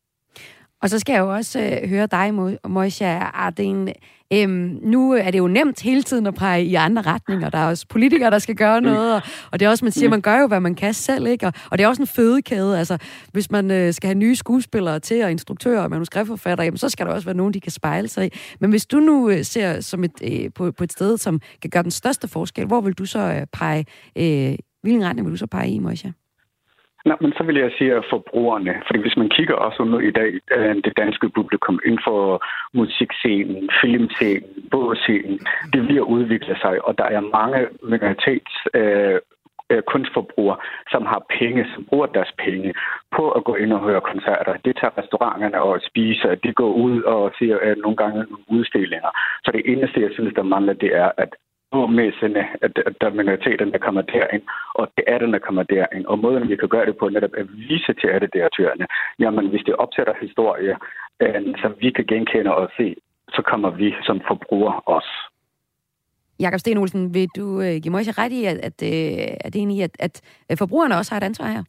[0.82, 2.34] Og så skal jeg jo også øh, høre dig,
[2.70, 3.90] Moisha Arden.
[4.34, 7.50] Øhm, nu er det jo nemt hele tiden at pege i andre retninger.
[7.50, 9.22] Der er også politikere, der skal gøre noget, og,
[9.52, 11.48] og det er også, man siger, man gør jo, hvad man kan selv, ikke?
[11.48, 12.80] Og, og det er også en fødekæde.
[12.80, 12.98] Altså,
[13.32, 17.06] hvis man øh, skal have nye skuespillere til, og instruktører og manuskriptforfattere, jamen, så skal
[17.06, 18.30] der også være nogen, de kan spejle sig i.
[18.60, 21.70] Men hvis du nu øh, ser som et, øh, på, på et sted, som kan
[21.70, 25.38] gøre den største forskel, hvor vil du så øh, pege, øh, hvilken retning vil du
[25.38, 26.10] så pege i, Moisha?
[27.06, 30.12] Nej, men så vil jeg sige at forbrugerne, fordi hvis man kigger også nu i
[30.12, 32.44] dag, øh, det danske publikum inden for
[32.74, 35.40] musikscenen, filmscenen, bogscenen,
[35.74, 39.20] det bliver udvikle sig, og der er mange minoritets øh,
[39.72, 40.58] øh, kunstforbrugere,
[40.92, 42.74] som har penge, som bruger deres penge
[43.16, 44.54] på at gå ind og høre koncerter.
[44.66, 49.12] Det tager restauranterne og spiser, de går ud og ser øh, nogle gange nogle udstillinger.
[49.46, 51.32] Så det eneste, jeg synes, der mangler, det er, at
[52.00, 54.44] messerne, at, at minoriteterne kommer derind,
[54.74, 56.06] og det er den, der kommer derind.
[56.06, 58.86] Og måden, vi kan gøre det på, netop at vise teaterdirektørerne,
[59.20, 60.76] jamen hvis det opsætter historie,
[61.22, 62.96] øh, som vi kan genkende og se,
[63.30, 65.14] så kommer vi som forbrugere også.
[66.40, 69.96] Jakob Sten Olsen, vil du øh, give mig ret i, at, at, øh, at, at,
[70.00, 71.64] at, at forbrugerne også har et ansvar her?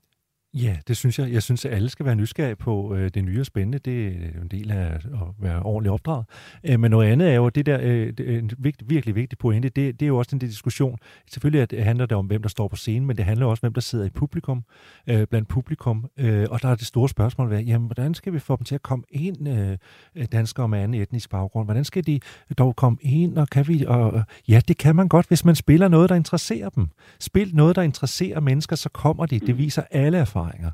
[0.55, 1.33] Ja, det synes jeg.
[1.33, 3.79] Jeg synes, at alle skal være nysgerrige på øh, det nye og spændende.
[3.79, 5.01] Det er en del af at
[5.39, 6.27] være ordentligt opdraget.
[6.65, 9.69] Øh, men noget andet er jo, det der øh, det en vigtig, virkelig vigtig pointe,
[9.69, 10.99] det, det er jo også den der diskussion.
[11.31, 13.61] Selvfølgelig at det handler det om, hvem der står på scenen, men det handler også
[13.61, 14.65] om, hvem der sidder i publikum,
[15.07, 16.07] øh, blandt publikum.
[16.19, 18.75] Øh, og der er det store spørgsmål, hvad, jamen, hvordan skal vi få dem til
[18.75, 21.67] at komme ind, øh, danskere med anden etnisk baggrund?
[21.67, 22.21] Hvordan skal de
[22.59, 23.85] dog komme ind, og kan vi...
[23.89, 26.89] Og, ja, det kan man godt, hvis man spiller noget, der interesserer dem.
[27.21, 29.39] Spil noget, der interesserer mennesker, så kommer de.
[29.39, 30.71] Det viser alle erfaringer erfaringer.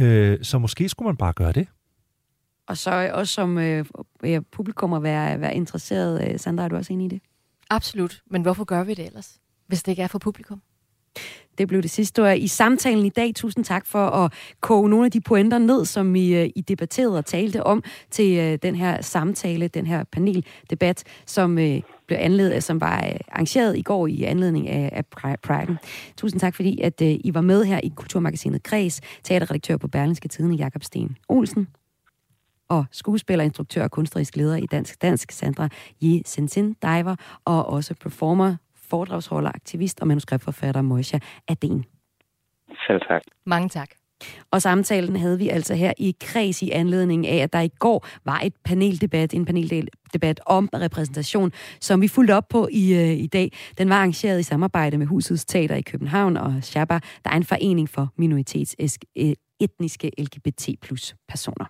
[0.00, 1.68] Øh, så måske skulle man bare gøre det.
[2.66, 3.84] Og så også som øh,
[4.52, 6.30] publikum at være, være interesseret.
[6.30, 7.20] Øh, Sandra, er du også enig i det?
[7.70, 8.22] Absolut.
[8.30, 10.62] Men hvorfor gør vi det ellers, hvis det ikke er for publikum?
[11.58, 13.34] Det blev det sidste ord i samtalen i dag.
[13.34, 17.18] Tusind tak for at koge nogle af de pointer ned, som I, øh, I debatterede
[17.18, 22.62] og talte om til øh, den her samtale, den her paneldebat, som øh, blev anledet,
[22.62, 25.78] som var arrangeret i går i anledning af, af Pride.
[26.16, 30.54] Tusind tak, fordi at I var med her i Kulturmagasinet Kreds, teaterredaktør på Berlingske Tidene,
[30.54, 31.68] Jakob Sten Olsen,
[32.68, 35.68] og skuespiller, instruktør og kunstnerisk leder i Dansk Dansk, Sandra
[36.02, 41.84] Yi Sensin Diver, og også performer, foredragsholder, aktivist og manuskriptforfatter Moisha Aden.
[42.86, 43.22] Selv tak.
[43.46, 43.88] Mange tak.
[44.50, 48.06] Og samtalen havde vi altså her i kreds i anledning af, at der i går
[48.24, 53.26] var et paneldebat, en paneldebat om repræsentation, som vi fulgte op på i, øh, i
[53.26, 53.52] dag.
[53.78, 57.44] Den var arrangeret i samarbejde med Husets Teater i København og Shabba, der er en
[57.44, 58.76] forening for minoritets
[59.18, 61.64] øh, etniske LGBT plus personer.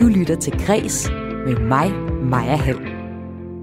[0.00, 1.10] Du lytter til Græs
[1.46, 1.92] med mig,
[2.22, 2.95] Maja Hall.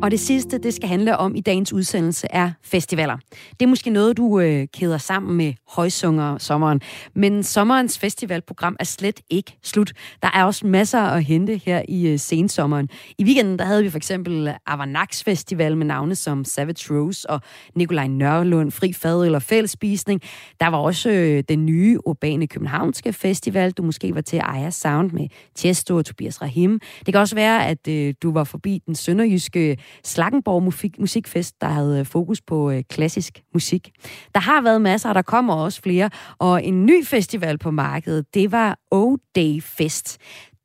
[0.03, 3.17] Og det sidste, det skal handle om i dagens udsendelse, er festivaler.
[3.59, 6.81] Det er måske noget, du øh, keder sammen med højsunger sommeren.
[7.15, 9.93] Men sommerens festivalprogram er slet ikke slut.
[10.21, 12.89] Der er også masser at hente her i øh, sensommeren.
[13.17, 17.41] I weekenden der havde vi for eksempel Avanax Festival med navne som Savage Rose og
[17.75, 20.21] Nikolaj Nørlund, Fri Fad eller Fællespisning.
[20.59, 23.71] Der var også øh, den nye Urbane Københavnske Festival.
[23.71, 25.27] Du måske var til Aya Sound med
[25.57, 26.79] Chesto og Tobias Rahim.
[27.05, 30.63] Det kan også være, at øh, du var forbi den sønderjyske Slakkenborg
[30.99, 33.89] Musikfest, der havde øh, fokus på øh, klassisk musik.
[34.35, 36.09] Der har været masser, og der kommer også flere.
[36.39, 40.07] Og en ny festival på markedet, det var O-Day Fest.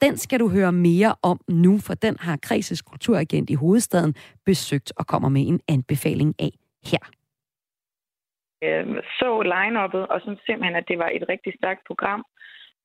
[0.01, 4.15] Den skal du høre mere om nu, for den har Kreses kulturagent i hovedstaden
[4.47, 6.51] besøgt og kommer med en anbefaling af
[6.91, 7.05] her.
[8.63, 12.25] Øhm, så line-uppet og synes simpelthen, at det var et rigtig stærkt program.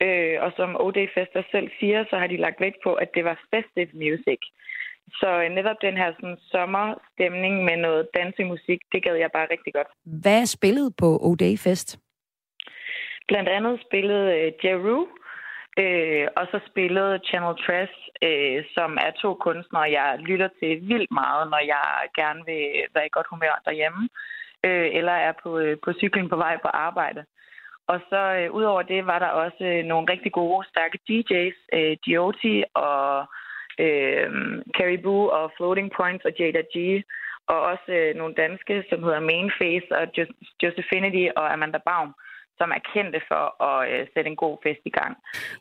[0.01, 3.23] Øh, og som OD Fester selv siger, så har de lagt vægt på, at det
[3.25, 4.41] var festive music.
[5.11, 9.73] Så øh, netop den her sådan, sommerstemning med noget dansemusik, det gad jeg bare rigtig
[9.73, 9.87] godt.
[10.23, 11.99] Hvad spillet på O-Day Fest?
[13.27, 15.07] Blandt andet spillede uh, Jeru,
[15.83, 17.97] øh, og så spillede Channel Trash,
[18.27, 23.05] øh, som er to kunstnere, jeg lytter til vildt meget, når jeg gerne vil være
[23.05, 24.09] i godt humør derhjemme,
[24.65, 27.25] øh, eller er på, øh, på cyklen på vej på arbejde.
[27.87, 31.97] Og så øh, udover det var der også øh, nogle rigtig gode, stærke DJ's, øh,
[32.05, 33.27] Gioti og
[33.79, 34.29] øh,
[34.77, 37.03] Caribou og Floating Points og Jada G,
[37.47, 40.05] og også øh, nogle danske, som hedder Mainface og
[40.63, 42.13] Josephinity og Amanda Baum,
[42.57, 45.17] som er kendte for at øh, sætte en god fest i gang.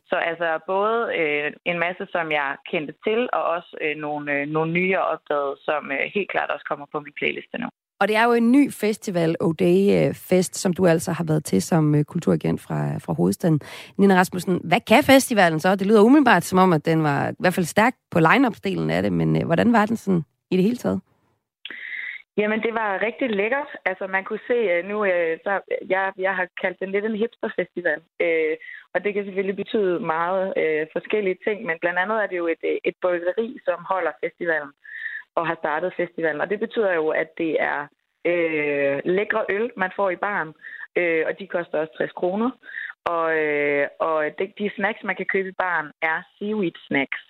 [0.07, 4.47] Så altså både øh, en masse, som jeg kendte til, og også øh, nogle, øh,
[4.47, 7.69] nogle nye opdaget, som øh, helt klart også kommer på min playliste nu.
[8.03, 11.45] Og det er jo en ny festival, O'Day øh, Fest, som du altså har været
[11.45, 13.61] til som øh, kulturagent fra, fra hovedstaden.
[13.99, 15.77] Nina Rasmussen, hvad kan festivalen så?
[15.77, 19.03] Det lyder umiddelbart som om, at den var i hvert fald stærk på line-up-delen af
[19.03, 21.01] det, men øh, hvordan var den sådan i det hele taget?
[22.37, 23.71] Jamen, det var rigtig lækkert.
[23.85, 24.59] Altså, man kunne se
[24.91, 24.97] nu,
[25.45, 25.53] så
[25.95, 28.01] jeg, jeg har kaldt den lidt en hipsterfestival.
[28.25, 28.57] Øh,
[28.95, 32.47] og det kan selvfølgelig betyde meget øh, forskellige ting, men blandt andet er det jo
[32.55, 34.73] et, et bryggeri, som holder festivalen
[35.35, 36.41] og har startet festivalen.
[36.41, 37.87] Og det betyder jo, at det er
[38.24, 40.53] øh, lækre øl, man får i baren,
[40.97, 42.51] øh, og de koster også 60 kroner.
[43.05, 47.22] Og, øh, og de, de snacks, man kan købe i baren, er seaweed snacks.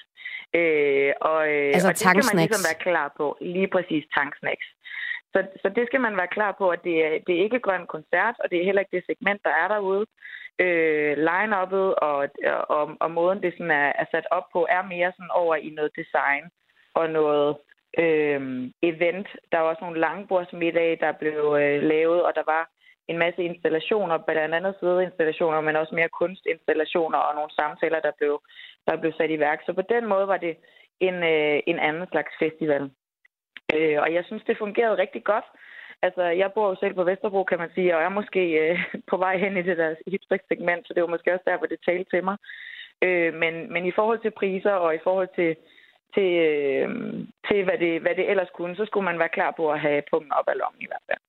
[0.54, 3.26] Øh, og, øh, altså og det skal man ligesom være klar på.
[3.40, 4.66] Lige præcis tanksnacks.
[5.32, 7.86] Så, så det skal man være klar på, at det er, det er ikke grøn
[7.86, 10.06] koncert, og det er heller ikke det segment, der er derude.
[10.64, 12.28] Øh, line-uppet og,
[12.76, 15.70] og, og måden, det sådan er, er sat op på, er mere sådan over i
[15.70, 16.44] noget design
[16.94, 17.56] og noget
[17.98, 19.28] øh, event.
[19.52, 22.70] Der var også nogle langbordsmiddage, der blev øh, lavet, og der var
[23.08, 28.42] en masse installationer, blandt andet sideinstallationer, men også mere kunstinstallationer og nogle samtaler, der blev,
[28.86, 29.60] der blev sat i værk.
[29.66, 30.56] Så på den måde var det
[31.00, 32.90] en, øh, en anden slags festival.
[33.74, 35.44] Øh, og jeg synes, det fungerede rigtig godt.
[36.02, 38.78] Altså, jeg bor jo selv på Vesterbro, kan man sige, og er måske øh,
[39.10, 41.78] på vej hen i det der hipstrik-segment, så det var måske også der, hvor det
[41.86, 42.36] talte til mig.
[43.04, 45.56] Øh, men, men i forhold til priser og i forhold til
[46.14, 46.88] til, øh,
[47.48, 50.02] til hvad, det, hvad det ellers kunne, så skulle man være klar på at have
[50.10, 51.22] pungen op af lommen i hvert fald.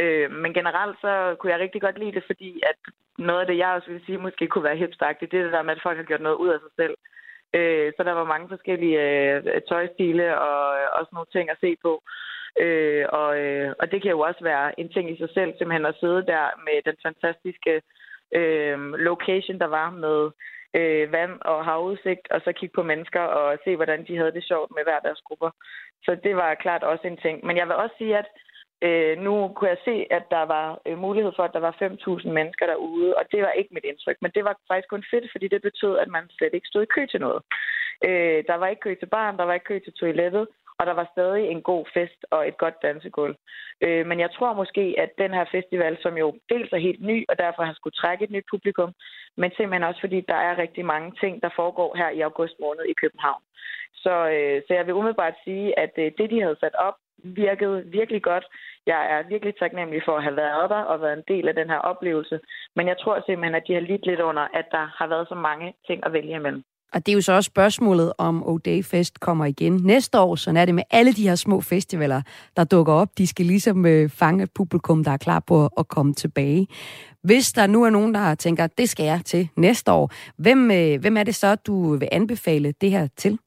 [0.00, 2.78] Øh, men generelt så kunne jeg rigtig godt lide det, fordi at
[3.18, 5.62] noget af det, jeg også ville sige, måske kunne være hipstagtigt, det er det der
[5.62, 6.96] med, at folk har gjort noget ud af sig selv.
[7.54, 11.76] Øh, så der var mange forskellige øh, tøjstile og øh, også nogle ting at se
[11.82, 12.02] på.
[12.60, 15.86] Øh, og, øh, og det kan jo også være en ting i sig selv, simpelthen
[15.86, 17.82] at sidde der med den fantastiske øh,
[18.34, 18.78] øh,
[19.08, 20.30] location, der var med
[20.78, 24.44] øh, vand og havudsigt, og så kigge på mennesker og se, hvordan de havde det
[24.44, 25.50] sjovt med hver deres grupper.
[26.04, 27.46] Så det var klart også en ting.
[27.46, 28.28] Men jeg vil også sige, at
[28.86, 32.30] øh, nu kunne jeg se, at der var øh, mulighed for, at der var 5.000
[32.38, 34.16] mennesker derude, og det var ikke mit indtryk.
[34.20, 36.94] Men det var faktisk kun fedt, fordi det betød, at man slet ikke stod i
[36.94, 37.42] kø til noget.
[38.06, 40.46] Øh, der var ikke kø til barn, der var ikke kø til toilettet,
[40.84, 43.36] og der var stadig en god fest og et godt dansegulv.
[43.80, 47.24] Øh, men jeg tror måske, at den her festival, som jo dels er helt ny,
[47.28, 48.90] og derfor har skulle trække et nyt publikum,
[49.36, 52.84] men simpelthen også fordi, der er rigtig mange ting, der foregår her i august måned
[52.88, 53.42] i København.
[54.04, 57.84] Så, øh, så jeg vil umiddelbart sige, at øh, det, de havde sat op, virkede
[57.86, 58.44] virkelig godt.
[58.86, 61.68] Jeg er virkelig taknemmelig for at have været der og været en del af den
[61.70, 62.40] her oplevelse.
[62.76, 65.34] Men jeg tror simpelthen, at de har lidt lidt under, at der har været så
[65.34, 66.64] mange ting at vælge imellem.
[66.94, 70.34] Og det er jo så også spørgsmålet, om O'Day Fest kommer igen næste år.
[70.34, 72.22] Så er det med alle de her små festivaler,
[72.56, 73.08] der dukker op.
[73.18, 76.66] De skal ligesom øh, fange publikum, der er klar på at komme tilbage.
[77.22, 81.00] Hvis der nu er nogen, der tænker, det skal jeg til næste år, hvem, øh,
[81.00, 83.38] hvem er det så, du vil anbefale det her til?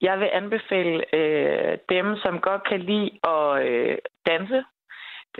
[0.00, 4.64] Jeg vil anbefale øh, dem, som godt kan lide at øh, danse.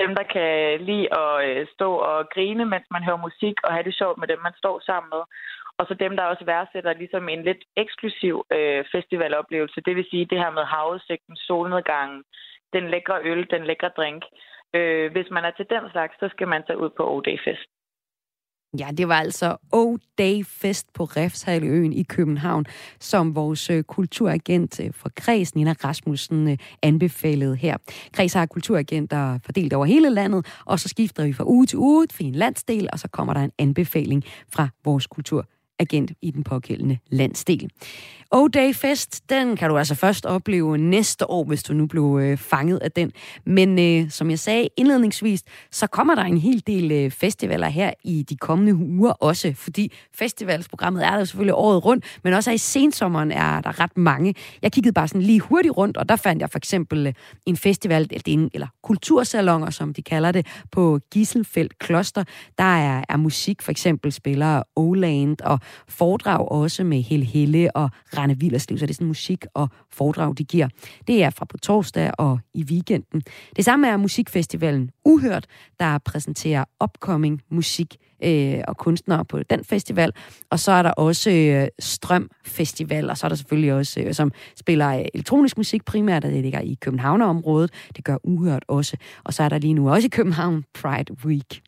[0.01, 3.85] Dem, der kan lide at øh, stå og grine, mens man hører musik, og have
[3.89, 5.23] det sjovt med dem, man står sammen med.
[5.79, 9.81] Og så dem, der også værdsætter ligesom en lidt eksklusiv øh, festivaloplevelse.
[9.87, 12.23] Det vil sige det her med havudsigten, solnedgangen,
[12.73, 14.23] den lækre øl, den lækre drink.
[14.75, 17.69] Øh, hvis man er til den slags, så skal man tage ud på O-Day Fest.
[18.79, 22.65] Ja, det var altså O-Day Fest på Refshaløen i København,
[23.01, 27.77] som vores øh, kulturagent øh, for Kreds, Nina Rasmussen, øh, anbefalede her.
[28.13, 32.07] Kreds har kulturagenter fordelt over hele landet, og så skifter vi fra uge til uge
[32.13, 35.47] for en landsdel, og så kommer der en anbefaling fra vores kultur
[35.79, 37.71] agent i den pågældende landsdel.
[38.31, 42.19] Oh O-Day Fest, den kan du altså først opleve næste år, hvis du nu blev
[42.23, 43.13] øh, fanget af den.
[43.47, 47.91] Men øh, som jeg sagde indledningsvis, så kommer der en hel del øh, festivaler her
[48.05, 52.59] i de kommende uger også, fordi festivalsprogrammet er der selvfølgelig året rundt, men også i
[52.59, 54.35] sensommeren er der ret mange.
[54.63, 57.13] Jeg kiggede bare sådan lige hurtigt rundt, og der fandt jeg for eksempel øh,
[57.47, 62.25] en festival, eller, eller kultursalonger, som de kalder det, på Giselfeldt Kloster.
[62.59, 67.91] Der er, er musik, for eksempel spiller Oland, og foredrag også med Helle Helle og
[68.17, 70.69] Rane Villerslev, så det er sådan musik og foredrag, de giver.
[71.07, 73.23] Det er fra på torsdag og i weekenden.
[73.57, 75.47] Det samme er musikfestivalen Uhørt,
[75.81, 80.13] der præsenterer upcoming musik øh, og kunstnere på den festival.
[80.51, 84.15] Og så er der også øh, Strøm Festival, og så er der selvfølgelig også, øh,
[84.15, 87.71] som spiller øh, elektronisk musik primært, der det ligger i Københavnerområdet.
[87.97, 88.97] Det gør Uhørt også.
[89.25, 91.63] Og så er der lige nu også i København Pride Week.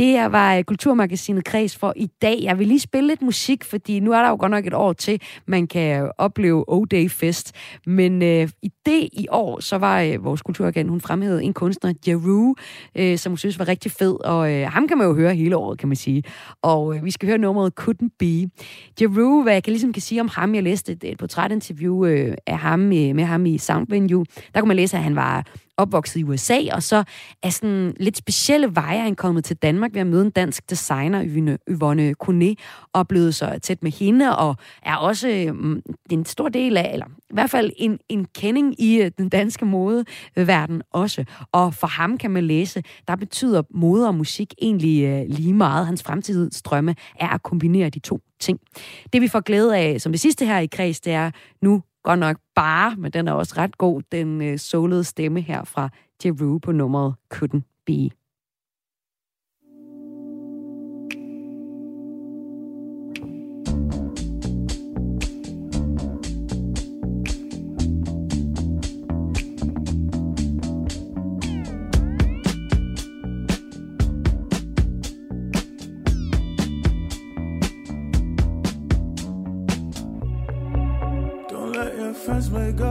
[0.00, 2.38] Det her var øh, Kulturmagasinet Kreds for i dag.
[2.42, 4.92] Jeg vil lige spille lidt musik, fordi nu er der jo godt nok et år
[4.92, 7.52] til, man kan øh, opleve O-Day Fest.
[7.86, 11.92] Men øh, i det i år, så var øh, vores kulturagent, hun fremhævede en kunstner,
[12.08, 12.54] Jeru,
[12.94, 14.24] øh, som hun synes var rigtig fed.
[14.24, 16.22] Og øh, ham kan man jo høre hele året, kan man sige.
[16.62, 18.50] Og øh, vi skal høre nummeret Couldn't Be.
[19.00, 22.34] Jeru, hvad jeg kan, ligesom kan sige om ham, jeg læste et, et portrætinterview øh,
[22.46, 24.24] af ham, øh, med ham i Sound Venue.
[24.54, 25.44] Der kunne man læse, at han var
[25.80, 27.04] opvokset i USA, og så
[27.42, 31.56] er sådan lidt specielle veje han kommet til Danmark ved at møde en dansk designer,
[31.70, 32.54] Yvonne, Kone,
[32.92, 37.06] og blevet så tæt med hende, og er også um, en stor del af, eller
[37.06, 41.24] i hvert fald en, en kending i øh, den danske modeverden også.
[41.52, 45.86] Og for ham kan man læse, der betyder mode og musik egentlig øh, lige meget.
[45.86, 48.60] Hans fremtidsdrømme er at kombinere de to ting.
[49.12, 51.30] Det vi får glæde af som det sidste her i kreds, det er
[51.62, 55.64] nu godt nok bare, men den er også ret god, den øh, solede stemme her
[55.64, 55.88] fra
[56.24, 58.10] Jeru på nummeret Couldn't Be.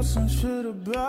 [0.09, 1.08] Some shit about